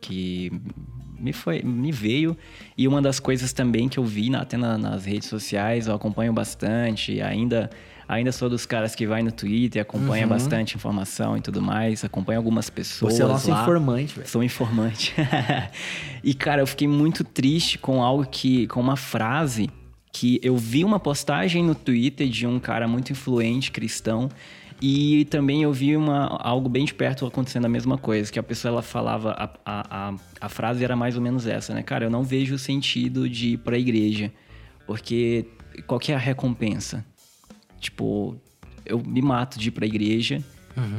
que 0.00 0.50
me, 1.18 1.32
foi, 1.32 1.62
me 1.62 1.92
veio. 1.92 2.36
E 2.78 2.86
uma 2.88 3.02
das 3.02 3.20
coisas 3.20 3.52
também 3.52 3.88
que 3.88 3.98
eu 3.98 4.04
vi 4.04 4.30
na- 4.30 4.40
até 4.42 4.56
na- 4.56 4.78
nas 4.78 5.04
redes 5.04 5.28
sociais, 5.28 5.86
eu 5.86 5.94
acompanho 5.94 6.32
bastante. 6.32 7.20
Ainda, 7.20 7.68
ainda 8.12 8.30
sou 8.30 8.48
dos 8.48 8.66
caras 8.66 8.94
que 8.94 9.06
vai 9.06 9.22
no 9.22 9.32
Twitter, 9.32 9.80
acompanha 9.80 10.26
bastante 10.26 10.76
informação 10.76 11.36
e 11.36 11.40
tudo 11.40 11.62
mais. 11.62 12.04
Acompanho 12.04 12.38
algumas 12.38 12.68
pessoas. 12.68 13.12
Uhum. 13.12 13.18
Você 13.18 13.22
é 13.22 13.26
nosso 13.26 13.50
lá. 13.50 13.62
informante, 13.62 14.14
velho. 14.16 14.28
Sou 14.28 14.42
informante. 14.42 15.14
e, 16.22 16.34
cara, 16.34 16.60
eu 16.60 16.66
fiquei 16.66 16.86
muito 16.86 17.24
triste 17.24 17.78
com 17.78 18.02
algo 18.02 18.26
que. 18.26 18.66
com 18.66 18.80
uma 18.80 18.96
frase 18.96 19.70
que 20.12 20.38
eu 20.42 20.56
vi 20.56 20.84
uma 20.84 21.00
postagem 21.00 21.64
no 21.64 21.74
Twitter 21.74 22.28
de 22.28 22.46
um 22.46 22.60
cara 22.60 22.86
muito 22.86 23.10
influente, 23.12 23.72
cristão. 23.72 24.28
E 24.80 25.24
também 25.26 25.62
eu 25.62 25.72
vi 25.72 25.96
uma, 25.96 26.26
algo 26.26 26.68
bem 26.68 26.84
de 26.84 26.92
perto 26.92 27.24
acontecendo 27.24 27.64
a 27.66 27.68
mesma 27.68 27.96
coisa, 27.96 28.30
que 28.30 28.38
a 28.38 28.42
pessoa 28.42 28.72
ela 28.72 28.82
falava, 28.82 29.30
a, 29.30 29.50
a, 29.64 30.14
a, 30.40 30.48
frase 30.48 30.82
era 30.82 30.96
mais 30.96 31.14
ou 31.14 31.22
menos 31.22 31.46
essa, 31.46 31.72
né? 31.72 31.84
Cara, 31.84 32.06
eu 32.06 32.10
não 32.10 32.24
vejo 32.24 32.56
o 32.56 32.58
sentido 32.58 33.28
de 33.28 33.50
ir 33.50 33.58
pra 33.58 33.78
igreja, 33.78 34.32
porque 34.84 35.46
qual 35.86 36.00
que 36.00 36.10
é 36.10 36.16
a 36.16 36.18
recompensa? 36.18 37.04
Tipo, 37.82 38.36
eu 38.86 39.02
me 39.04 39.20
mato 39.20 39.58
de 39.58 39.68
ir 39.68 39.72
pra 39.72 39.84
igreja. 39.84 40.42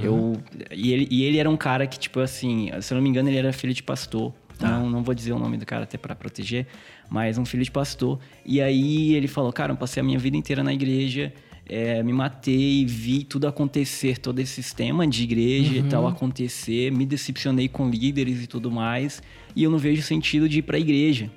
Eu, 0.04 0.34
e, 0.72 0.92
ele, 0.94 1.08
e 1.10 1.24
ele 1.24 1.40
era 1.40 1.50
um 1.50 1.58
cara 1.58 1.88
que, 1.88 1.98
tipo 1.98 2.20
assim, 2.20 2.70
se 2.80 2.94
eu 2.94 2.96
não 2.96 3.02
me 3.02 3.10
engano, 3.10 3.30
ele 3.30 3.38
era 3.38 3.52
filho 3.52 3.74
de 3.74 3.82
pastor. 3.82 4.32
Não, 4.60 4.88
não 4.90 5.04
vou 5.04 5.16
dizer 5.16 5.34
o 5.34 5.40
nome 5.40 5.58
do 5.58 5.66
cara 5.66 5.84
até 5.84 5.98
pra 5.98 6.16
proteger, 6.16 6.68
mas 7.10 7.40
um 7.40 7.46
filho 7.46 7.64
de 7.64 7.72
pastor. 7.72 8.20
E 8.46 8.62
aí 8.62 9.16
ele 9.16 9.28
falou: 9.28 9.52
Cara, 9.52 9.74
eu 9.74 9.76
passei 9.76 10.00
a 10.00 10.04
minha 10.04 10.20
vida 10.20 10.38
inteira 10.38 10.64
na 10.64 10.72
igreja, 10.72 11.34
é, 11.66 12.04
me 12.04 12.14
matei, 12.14 12.86
vi 12.86 13.24
tudo 13.24 13.48
acontecer, 13.48 14.20
todo 14.20 14.40
esse 14.40 14.54
sistema 14.54 15.08
de 15.08 15.24
igreja 15.24 15.78
e 15.78 15.84
tal 15.84 16.06
acontecer, 16.08 16.92
me 16.92 17.06
decepcionei 17.06 17.68
com 17.68 17.90
líderes 17.90 18.44
e 18.44 18.48
tudo 18.48 18.70
mais, 18.70 19.24
e 19.56 19.64
eu 19.64 19.72
não 19.72 19.80
vejo 19.80 20.02
sentido 20.02 20.48
de 20.48 20.60
ir 20.60 20.62
pra 20.62 20.78
igreja. 20.78 21.32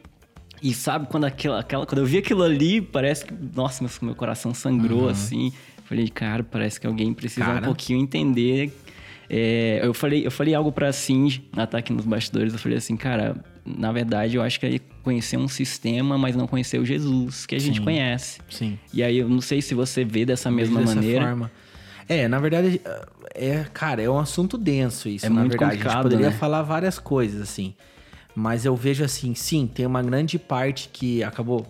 E 0.63 0.73
sabe 0.73 1.07
quando 1.09 1.25
aquela, 1.25 1.61
aquela 1.61 1.87
quando 1.87 1.99
eu 1.99 2.07
vi 2.07 2.19
aquilo 2.19 2.43
ali, 2.43 2.81
parece 2.81 3.25
que, 3.27 3.35
nossa, 3.55 3.83
meu, 3.85 3.91
meu 4.03 4.15
coração 4.15 4.55
sangrou 4.55 5.09
assim. 5.09 5.53
Falei, 5.85 6.09
cara, 6.09 6.43
parece 6.43 6.81
que 6.81 6.87
alguém 6.87 7.15
precisa 7.15 7.45
Cara. 7.47 7.61
um 7.61 7.63
pouquinho 7.65 8.01
entender. 8.01 8.73
É, 9.29 9.81
eu 9.83 9.93
falei, 9.95 10.27
eu 10.27 10.31
falei 10.31 10.55
algo 10.55 10.71
pra 10.73 10.93
Cindy, 10.93 11.49
na 11.55 11.65
ataque 11.65 11.93
nos 11.93 12.05
bastidores, 12.07 12.53
eu 12.53 12.59
falei 12.59 12.79
assim, 12.79 12.97
cara, 12.97 13.37
na 13.65 13.91
verdade 13.93 14.37
eu 14.37 14.43
acho 14.43 14.59
que 14.61 14.67
é 14.67 14.81
conhecer 15.03 15.37
um 15.37 15.49
sistema, 15.49 16.17
mas 16.17 16.37
não 16.37 16.47
conhecer 16.47 16.81
o 16.81 16.85
Jesus 16.85 17.45
que 17.47 17.55
a 17.55 17.59
gente 17.59 17.79
Sim. 17.79 17.85
conhece. 17.85 18.41
Sim. 18.49 18.79
E 18.93 19.03
aí 19.03 19.19
eu 19.19 19.29
não 19.29 19.41
sei 19.41 19.61
se 19.61 19.75
você 19.75 20.05
vê 20.05 20.25
dessa 20.25 20.51
mesma 20.51 20.81
Dessa 20.81 20.95
maneira. 20.95 21.25
forma. 21.27 21.51
É, 22.09 22.29
na 22.29 22.39
verdade, 22.39 22.81
é, 23.35 23.65
cara, 23.75 24.01
é 24.01 24.09
um 24.09 24.19
assunto 24.19 24.57
denso 24.57 25.09
isso, 25.09 25.27
É 25.27 25.29
na 25.29 25.41
muito 25.41 25.51
verdade. 25.51 25.71
a 25.73 25.75
gente 25.75 25.83
complicado, 25.85 26.03
poderia 26.05 26.31
né? 26.31 26.37
falar 26.37 26.63
várias 26.63 26.99
coisas, 27.01 27.41
assim. 27.43 27.75
Mas 28.37 28.67
eu 28.67 28.77
vejo 28.77 29.03
assim, 29.03 29.35
sim, 29.35 29.67
tem 29.67 29.87
uma 29.87 30.03
grande 30.03 30.39
parte 30.39 30.91
que 30.93 31.25
acabou, 31.25 31.67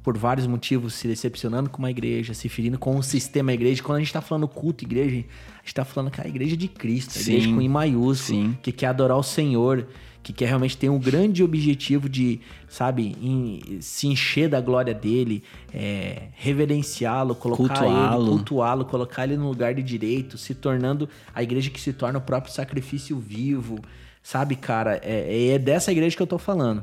por 0.00 0.16
vários 0.16 0.46
motivos, 0.46 0.94
se 0.94 1.08
decepcionando 1.08 1.68
com 1.68 1.78
uma 1.78 1.90
igreja, 1.90 2.32
se 2.34 2.48
ferindo 2.48 2.78
com 2.78 2.96
o 2.96 3.02
sistema 3.02 3.52
igreja. 3.52 3.82
Quando 3.82 3.96
a 3.96 4.00
gente 4.00 4.12
tá 4.12 4.20
falando 4.20 4.46
culto 4.46 4.84
igreja, 4.84 5.10
a 5.16 5.62
gente 5.62 5.74
tá 5.74 5.84
falando 5.84 6.12
que 6.12 6.20
é 6.20 6.24
a 6.24 6.28
igreja 6.28 6.56
de 6.56 6.68
Cristo, 6.68 7.18
a 7.18 7.20
igreja 7.20 7.46
Sim, 7.48 7.54
com 7.54 7.60
I 7.60 7.68
maiúsculo, 7.68 8.38
sim. 8.42 8.56
que 8.62 8.70
quer 8.70 8.86
adorar 8.86 9.16
o 9.16 9.22
Senhor, 9.24 9.88
que 10.22 10.32
quer 10.32 10.46
realmente 10.46 10.76
ter 10.76 10.88
um 10.88 10.98
grande 11.00 11.42
objetivo 11.42 12.08
de, 12.08 12.40
sabe, 12.68 13.16
em- 13.20 13.78
se 13.80 14.06
encher 14.06 14.48
da 14.48 14.60
glória 14.60 14.94
dele, 14.94 15.42
é, 15.72 16.28
reverenciá-lo, 16.34 17.34
colocar 17.34 17.56
Cultuá-lo. 17.80 18.22
ele, 18.22 18.30
cultuá-lo, 18.30 18.84
colocar 18.84 19.24
ele 19.24 19.36
no 19.36 19.48
lugar 19.48 19.74
de 19.74 19.82
direito, 19.82 20.38
se 20.38 20.54
tornando 20.54 21.08
a 21.34 21.42
igreja 21.42 21.70
que 21.70 21.80
se 21.80 21.92
torna 21.92 22.18
o 22.18 22.22
próprio 22.22 22.52
sacrifício 22.52 23.18
vivo, 23.18 23.78
sabe, 24.24 24.56
cara? 24.56 24.98
É, 25.04 25.50
é 25.50 25.58
dessa 25.58 25.92
igreja 25.92 26.16
que 26.16 26.22
eu 26.22 26.26
tô 26.26 26.38
falando. 26.38 26.82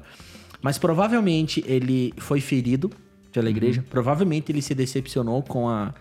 Mas 0.62 0.78
provavelmente 0.78 1.62
ele 1.68 2.14
foi 2.18 2.40
ferido 2.40 2.90
pela 3.34 3.50
igreja, 3.50 3.84
provavelmente 3.90 4.52
ele 4.52 4.62
se 4.62 4.76
decepcionou 4.76 5.42
com 5.42 5.68
a 5.68 5.94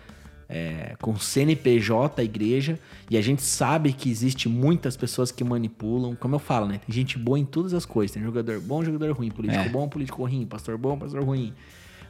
é, 0.52 0.96
com 1.00 1.12
o 1.12 1.18
CNPJ 1.18 2.16
da 2.16 2.24
igreja, 2.24 2.76
e 3.08 3.16
a 3.16 3.22
gente 3.22 3.40
sabe 3.40 3.92
que 3.92 4.10
existe 4.10 4.48
muitas 4.48 4.96
pessoas 4.96 5.30
que 5.30 5.44
manipulam, 5.44 6.16
como 6.16 6.34
eu 6.34 6.40
falo, 6.40 6.66
né? 6.66 6.80
Tem 6.84 6.92
gente 6.92 7.16
boa 7.16 7.38
em 7.38 7.44
todas 7.44 7.72
as 7.72 7.86
coisas, 7.86 8.12
tem 8.12 8.22
jogador 8.22 8.60
bom, 8.60 8.84
jogador 8.84 9.12
ruim, 9.12 9.30
político 9.30 9.62
É. 9.62 9.68
bom, 9.68 9.88
político 9.88 10.24
ruim, 10.24 10.44
pastor 10.44 10.76
bom, 10.76 10.98
pastor 10.98 11.22
ruim, 11.22 11.54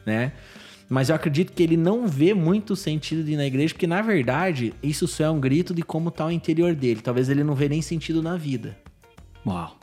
né? 0.07 0.33
Mas 0.89 1.09
eu 1.09 1.15
acredito 1.15 1.53
que 1.53 1.61
ele 1.61 1.77
não 1.77 2.07
vê 2.07 2.33
muito 2.33 2.75
sentido 2.75 3.23
de 3.23 3.33
ir 3.33 3.37
na 3.37 3.45
igreja, 3.45 3.75
porque 3.75 3.87
na 3.87 4.01
verdade 4.01 4.73
isso 4.81 5.07
só 5.07 5.25
é 5.25 5.29
um 5.29 5.39
grito 5.39 5.71
de 5.71 5.83
como 5.83 6.09
tá 6.09 6.25
o 6.25 6.31
interior 6.31 6.73
dele. 6.73 6.99
Talvez 6.99 7.29
ele 7.29 7.43
não 7.43 7.53
vê 7.53 7.69
nem 7.69 7.81
sentido 7.81 8.23
na 8.23 8.35
vida, 8.35 8.75
Uau. 9.45 9.75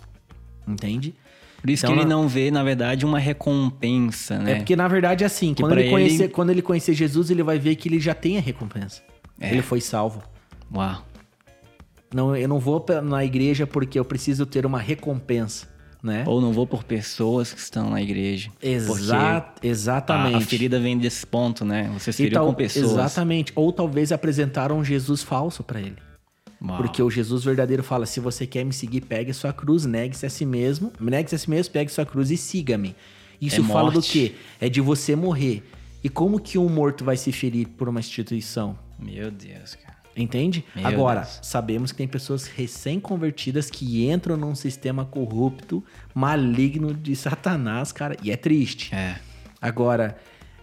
entende? 0.66 1.14
Por 1.60 1.70
isso 1.70 1.84
Então, 1.86 1.96
que 1.96 2.02
ele 2.02 2.08
não 2.08 2.28
vê, 2.28 2.50
na 2.50 2.62
verdade, 2.62 3.04
uma 3.04 3.18
recompensa, 3.18 4.38
né? 4.38 4.52
É 4.52 4.54
porque 4.56 4.76
na 4.76 4.86
verdade 4.86 5.24
é 5.24 5.26
assim, 5.26 5.54
quando 5.54 5.76
ele, 5.78 5.90
conhecer, 5.90 6.24
ele- 6.24 6.32
quando 6.32 6.50
ele 6.50 6.62
conhecer 6.62 6.94
Jesus, 6.94 7.30
ele 7.30 7.42
vai 7.42 7.58
ver 7.58 7.74
que 7.76 7.88
ele 7.88 7.98
já 7.98 8.14
tem 8.14 8.38
a 8.38 8.40
recompensa. 8.40 9.02
É. 9.40 9.50
Ele 9.52 9.62
foi 9.62 9.80
salvo. 9.80 10.22
Uau. 10.74 11.04
Não, 12.14 12.34
eu 12.36 12.48
não 12.48 12.58
vou 12.58 12.84
na 13.02 13.24
igreja 13.24 13.66
porque 13.66 13.98
eu 13.98 14.04
preciso 14.04 14.46
ter 14.46 14.64
uma 14.64 14.78
recompensa, 14.78 15.66
né? 16.02 16.24
Ou 16.26 16.40
não 16.40 16.52
vou 16.52 16.66
por 16.66 16.84
pessoas 16.84 17.52
que 17.52 17.60
estão 17.60 17.90
na 17.90 18.00
igreja. 18.00 18.50
Exa 18.62 18.86
Porque 18.86 19.12
a, 19.12 19.52
exatamente. 19.62 20.36
a 20.36 20.40
ferida 20.40 20.78
vem 20.80 20.96
desse 20.96 21.26
ponto, 21.26 21.64
né? 21.64 21.90
Você 21.94 22.12
se 22.12 22.22
E 22.22 22.26
feriu 22.26 22.38
tal- 22.38 22.46
com 22.46 22.54
pessoas. 22.54 22.92
Exatamente. 22.92 23.52
Ou 23.54 23.72
talvez 23.72 24.10
apresentaram 24.12 24.78
um 24.78 24.84
Jesus 24.84 25.22
falso 25.22 25.62
pra 25.64 25.80
ele. 25.80 25.96
Uau. 26.60 26.76
Porque 26.78 27.02
o 27.02 27.10
Jesus 27.10 27.44
verdadeiro 27.44 27.82
fala: 27.82 28.04
se 28.06 28.18
você 28.20 28.46
quer 28.46 28.64
me 28.64 28.72
seguir, 28.72 29.02
pegue 29.02 29.32
sua 29.32 29.52
cruz, 29.52 29.84
negue-se 29.84 30.26
a 30.26 30.30
si 30.30 30.44
mesmo, 30.44 30.92
negue-se 31.00 31.34
a 31.34 31.38
si 31.38 31.48
mesmo, 31.48 31.72
pegue 31.72 31.90
sua 31.90 32.04
cruz 32.04 32.30
e 32.30 32.36
siga-me. 32.36 32.96
Isso 33.40 33.60
É 33.60 33.64
fala 33.64 33.90
do 33.90 33.94
morte. 33.94 34.10
quê? 34.12 34.34
É 34.60 34.68
de 34.68 34.80
você 34.80 35.14
morrer. 35.14 35.62
E 36.02 36.08
como 36.08 36.40
que 36.40 36.58
um 36.58 36.68
morto 36.68 37.04
vai 37.04 37.16
se 37.16 37.30
ferir 37.32 37.68
por 37.68 37.88
uma 37.88 38.00
instituição? 38.00 38.76
Meu 38.98 39.30
Deus, 39.30 39.76
cara. 39.76 39.96
Entende? 40.16 40.64
Meu 40.74 40.84
Agora, 40.88 41.20
Deus. 41.20 41.38
sabemos 41.42 41.92
que 41.92 41.98
tem 41.98 42.08
pessoas 42.08 42.46
recém-convertidas 42.48 43.70
que 43.70 44.08
entram 44.10 44.36
num 44.36 44.54
sistema 44.56 45.04
corrupto, 45.04 45.84
maligno 46.12 46.92
de 46.92 47.14
Satanás, 47.14 47.92
cara, 47.92 48.16
e 48.22 48.32
é 48.32 48.36
triste. 48.36 48.92
É. 48.92 49.20
Agora, 49.62 50.16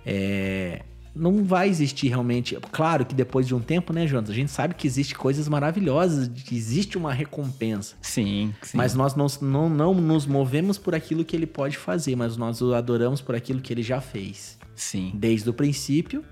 é, 0.06 0.82
não 1.16 1.44
vai 1.44 1.70
existir 1.70 2.10
realmente. 2.10 2.58
Claro 2.72 3.06
que 3.06 3.16
depois 3.16 3.48
de 3.48 3.56
um 3.56 3.60
tempo, 3.62 3.94
né, 3.94 4.06
Jonas? 4.06 4.30
A 4.30 4.34
gente 4.34 4.52
sabe 4.52 4.76
que 4.76 4.86
existe 4.86 5.16
coisas 5.16 5.48
maravilhosas, 5.48 6.28
que 6.28 6.56
existe 6.56 6.98
uma 6.98 7.14
recompensa. 7.14 7.96
Sim, 8.02 8.54
sim. 8.62 8.78
Mas 8.78 8.94
nós 8.94 9.16
não, 9.16 9.28
não, 9.42 9.70
não 9.70 9.94
nos 9.94 10.26
movemos 10.26 10.78
por 10.78 10.94
aquilo 10.94 11.24
que 11.24 11.36
ele 11.36 11.48
pode 11.48 11.78
fazer, 11.78 12.16
mas 12.16 12.36
nós 12.36 12.62
o 12.62 12.74
adoramos 12.74 13.22
por 13.22 13.34
aquilo 13.34 13.62
que 13.62 13.72
ele 13.72 13.82
já 13.82 14.02
fez. 14.02 14.58
Sim. 14.76 15.12
Desde 15.16 15.50
o 15.50 15.54
princípio 15.54 16.24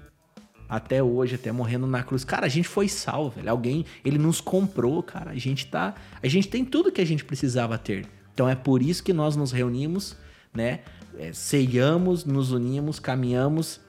até 0.67 1.01
hoje, 1.01 1.35
até 1.35 1.51
morrendo 1.51 1.87
na 1.87 2.03
cruz. 2.03 2.23
Cara, 2.23 2.45
a 2.45 2.49
gente 2.49 2.67
foi 2.67 2.89
salvo, 2.89 3.29
velho. 3.29 3.49
Alguém, 3.49 3.85
ele 4.03 4.17
nos 4.17 4.41
comprou, 4.41 5.01
cara. 5.01 5.31
A 5.31 5.37
gente 5.37 5.67
tá. 5.67 5.93
A 6.21 6.27
gente 6.27 6.47
tem 6.49 6.65
tudo 6.65 6.91
que 6.91 6.99
a 6.99 7.05
gente 7.05 7.23
precisava 7.23 7.77
ter. 7.77 8.05
Então 8.33 8.49
é 8.49 8.55
por 8.55 8.81
isso 8.81 9.03
que 9.03 9.13
nós 9.13 9.35
nos 9.35 9.51
reunimos, 9.51 10.17
né? 10.53 10.79
É, 11.17 11.31
ceiamos, 11.31 12.25
nos 12.25 12.51
unimos, 12.51 12.99
caminhamos 12.99 13.79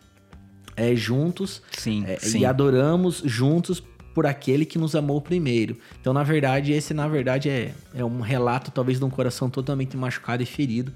é, 0.76 0.94
juntos 0.94 1.62
Sim, 1.72 2.04
é, 2.06 2.18
sim. 2.18 2.40
e 2.40 2.46
adoramos 2.46 3.22
juntos 3.24 3.82
por 4.14 4.26
aquele 4.26 4.64
que 4.64 4.78
nos 4.78 4.94
amou 4.94 5.20
primeiro. 5.20 5.76
Então, 6.00 6.12
na 6.12 6.22
verdade, 6.22 6.72
esse 6.72 6.94
na 6.94 7.08
verdade 7.08 7.50
é, 7.50 7.74
é 7.92 8.04
um 8.04 8.20
relato 8.20 8.70
talvez 8.70 8.98
de 8.98 9.04
um 9.04 9.10
coração 9.10 9.50
totalmente 9.50 9.96
machucado 9.96 10.42
e 10.42 10.46
ferido. 10.46 10.92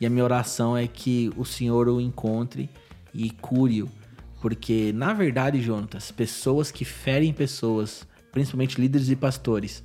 E 0.00 0.06
a 0.06 0.10
minha 0.10 0.22
oração 0.22 0.76
é 0.76 0.86
que 0.86 1.32
o 1.36 1.44
Senhor 1.44 1.88
o 1.88 2.00
encontre 2.00 2.68
e 3.12 3.30
cure-o. 3.30 3.88
Porque, 4.40 4.92
na 4.94 5.12
verdade, 5.12 5.60
Jonatas, 5.60 6.12
pessoas 6.12 6.70
que 6.70 6.84
ferem 6.84 7.32
pessoas, 7.32 8.06
principalmente 8.30 8.80
líderes 8.80 9.08
e 9.08 9.16
pastores, 9.16 9.82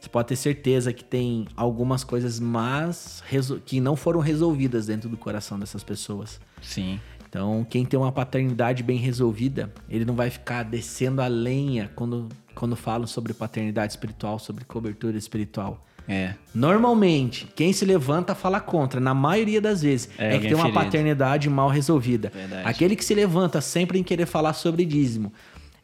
você 0.00 0.08
pode 0.08 0.28
ter 0.28 0.36
certeza 0.36 0.92
que 0.94 1.04
tem 1.04 1.46
algumas 1.54 2.02
coisas 2.02 2.40
más 2.40 3.22
que 3.66 3.80
não 3.80 3.94
foram 3.94 4.20
resolvidas 4.20 4.86
dentro 4.86 5.10
do 5.10 5.16
coração 5.18 5.58
dessas 5.58 5.84
pessoas. 5.84 6.40
Sim. 6.62 6.98
Então, 7.30 7.64
quem 7.70 7.84
tem 7.84 7.96
uma 7.98 8.10
paternidade 8.10 8.82
bem 8.82 8.98
resolvida, 8.98 9.72
ele 9.88 10.04
não 10.04 10.14
vai 10.14 10.28
ficar 10.30 10.64
descendo 10.64 11.22
a 11.22 11.28
lenha 11.28 11.88
quando, 11.94 12.28
quando 12.56 12.74
falam 12.74 13.06
sobre 13.06 13.32
paternidade 13.32 13.92
espiritual, 13.92 14.36
sobre 14.40 14.64
cobertura 14.64 15.16
espiritual. 15.16 15.86
É. 16.08 16.34
Normalmente, 16.52 17.46
quem 17.54 17.72
se 17.72 17.84
levanta 17.84 18.34
fala 18.34 18.58
contra, 18.58 19.00
na 19.00 19.14
maioria 19.14 19.60
das 19.60 19.80
vezes, 19.80 20.10
É, 20.18 20.34
é, 20.34 20.38
que 20.38 20.46
tem 20.48 20.54
uma 20.54 20.64
ferido. 20.64 20.80
paternidade 20.80 21.48
mal 21.48 21.68
resolvida. 21.68 22.32
Verdade. 22.34 22.68
Aquele 22.68 22.96
que 22.96 23.04
se 23.04 23.14
levanta 23.14 23.60
sempre 23.60 23.96
em 23.96 24.02
querer 24.02 24.26
falar 24.26 24.52
sobre 24.52 24.84
dízimo, 24.84 25.32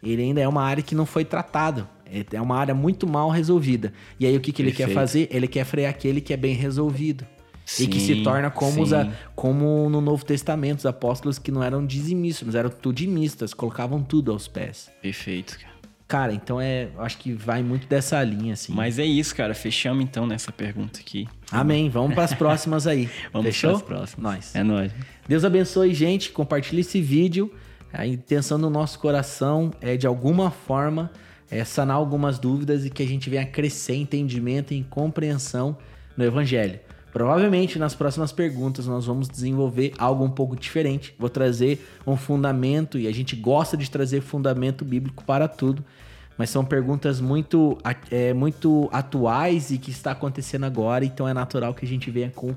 ele 0.03 0.23
ainda 0.23 0.41
é 0.41 0.49
uma 0.49 0.65
área 0.65 0.83
que 0.83 0.97
não 0.97 1.07
foi 1.07 1.25
tratado. 1.25 1.87
É 2.33 2.41
uma 2.41 2.57
área 2.57 2.75
muito 2.75 3.07
mal 3.07 3.31
resolvida. 3.31 3.93
E 4.19 4.27
aí 4.27 4.37
o 4.37 4.41
que, 4.41 4.51
que 4.53 4.63
ele 4.63 4.71
quer 4.73 4.87
Perfeito. 4.87 4.95
fazer? 4.95 5.29
Ele 5.31 5.47
quer 5.49 5.65
frear 5.65 5.91
aquele 5.91 6.21
que 6.21 6.33
é 6.33 6.37
bem 6.37 6.55
resolvido. 6.55 7.25
E 7.81 7.87
que 7.88 7.98
se 7.98 8.14
Sim, 8.14 8.22
torna 8.22 8.50
como, 8.50 8.83
os 8.83 8.90
sim. 8.90 9.12
como 9.35 9.90
no 9.90 10.00
Novo 10.00 10.24
Testamento, 10.24 10.79
os 10.79 10.87
apóstolos 10.87 11.38
que 11.38 11.50
não 11.50 11.62
eram 11.62 11.85
dizimistas, 11.85 12.55
eram 12.55 12.70
tudimistas, 12.70 13.52
colocavam 13.52 14.02
tudo 14.02 14.31
aos 14.31 14.46
pés. 14.46 14.90
Perfeito, 15.02 15.59
cara. 15.59 15.76
Cara, 16.09 16.33
então 16.33 16.61
é. 16.61 16.88
Acho 16.98 17.18
que 17.18 17.33
vai 17.33 17.64
muito 17.64 17.88
dessa 17.88 18.22
linha, 18.22 18.52
assim. 18.52 18.72
Mas 18.72 18.98
é 18.98 19.05
isso, 19.05 19.35
cara. 19.35 19.55
Fechamos 19.55 20.05
então 20.05 20.24
nessa 20.24 20.52
pergunta 20.52 21.00
aqui. 21.00 21.26
Amém. 21.50 21.90
Vamos 21.90 22.14
para 22.14 22.22
as 22.22 22.33
próximas 22.35 22.87
aí. 22.87 23.11
Vamos 23.33 23.46
Fechou? 23.48 23.70
para 23.70 23.79
as 23.79 23.83
próximas. 23.83 24.35
Nós. 24.35 24.55
É 24.55 24.62
nóis. 24.62 24.92
Deus 25.26 25.44
abençoe, 25.44 25.92
gente. 25.92 26.31
Compartilhe 26.31 26.83
esse 26.83 27.00
vídeo. 27.00 27.52
A 27.92 28.07
intenção 28.07 28.61
do 28.61 28.70
nosso 28.70 29.00
coração 29.00 29.72
é, 29.81 29.96
de 29.96 30.07
alguma 30.07 30.50
forma, 30.50 31.11
é, 31.50 31.64
sanar 31.64 31.96
algumas 31.96 32.38
dúvidas 32.38 32.85
e 32.85 32.90
que 32.90 33.02
a 33.02 33.07
gente 33.07 33.29
venha 33.29 33.44
crescer 33.44 33.94
em 33.94 34.02
entendimento 34.02 34.72
e 34.72 34.76
em 34.76 34.85
compreensão 34.85 35.76
no 36.16 36.24
Evangelho. 36.24 36.79
Provavelmente 37.12 37.79
nas 37.79 37.95
próximas 37.95 38.31
perguntas 38.31 38.87
nós 38.87 39.07
vamos 39.07 39.29
desenvolver 39.29 39.92
algo 39.99 40.25
um 40.25 40.31
pouco 40.31 40.55
diferente. 40.55 41.14
Vou 41.19 41.31
trazer 41.31 41.87
um 42.07 42.16
fundamento 42.16 42.99
e 42.99 43.07
a 43.07 43.12
gente 43.12 43.35
gosta 43.35 43.77
de 43.77 43.90
trazer 43.90 44.21
fundamento 44.21 44.85
bíblico 44.85 45.25
para 45.25 45.49
tudo. 45.49 45.85
Mas 46.37 46.51
são 46.51 46.64
perguntas 46.64 47.21
muito, 47.21 47.79
é, 48.11 48.35
muito 48.35 48.90
atuais 48.92 49.71
e 49.71 49.79
que 49.79 49.90
está 49.90 50.11
acontecendo 50.11 50.64
agora, 50.64 51.05
então 51.05 51.27
é 51.27 51.33
natural 51.33 51.73
que 51.73 51.87
a 51.87 51.88
gente 51.88 52.11
venha 52.11 52.31
com 52.31 52.55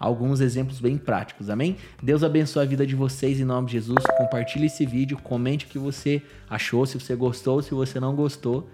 alguns 0.00 0.40
exemplos 0.40 0.80
bem 0.80 0.96
práticos, 0.96 1.50
amém? 1.50 1.76
Deus 2.02 2.24
abençoe 2.24 2.62
a 2.62 2.66
vida 2.66 2.86
de 2.86 2.96
vocês 2.96 3.38
em 3.38 3.44
nome 3.44 3.66
de 3.66 3.74
Jesus. 3.74 3.98
Compartilhe 4.16 4.66
esse 4.66 4.86
vídeo, 4.86 5.18
comente 5.18 5.66
o 5.66 5.68
que 5.68 5.78
você 5.78 6.22
achou, 6.48 6.86
se 6.86 6.98
você 6.98 7.14
gostou, 7.14 7.62
se 7.62 7.72
você 7.72 8.00
não 8.00 8.16
gostou 8.16 8.68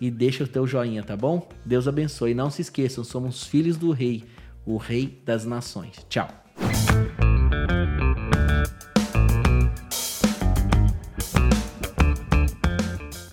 e 0.00 0.10
deixa 0.10 0.42
o 0.42 0.48
teu 0.48 0.66
joinha, 0.66 1.02
tá 1.02 1.16
bom? 1.16 1.48
Deus 1.64 1.86
abençoe. 1.86 2.32
E 2.32 2.34
não 2.34 2.50
se 2.50 2.60
esqueçam, 2.60 3.04
somos 3.04 3.44
filhos 3.44 3.76
do 3.76 3.92
rei, 3.92 4.24
o 4.66 4.76
rei 4.76 5.22
das 5.24 5.44
nações. 5.44 6.04
Tchau. 6.08 6.43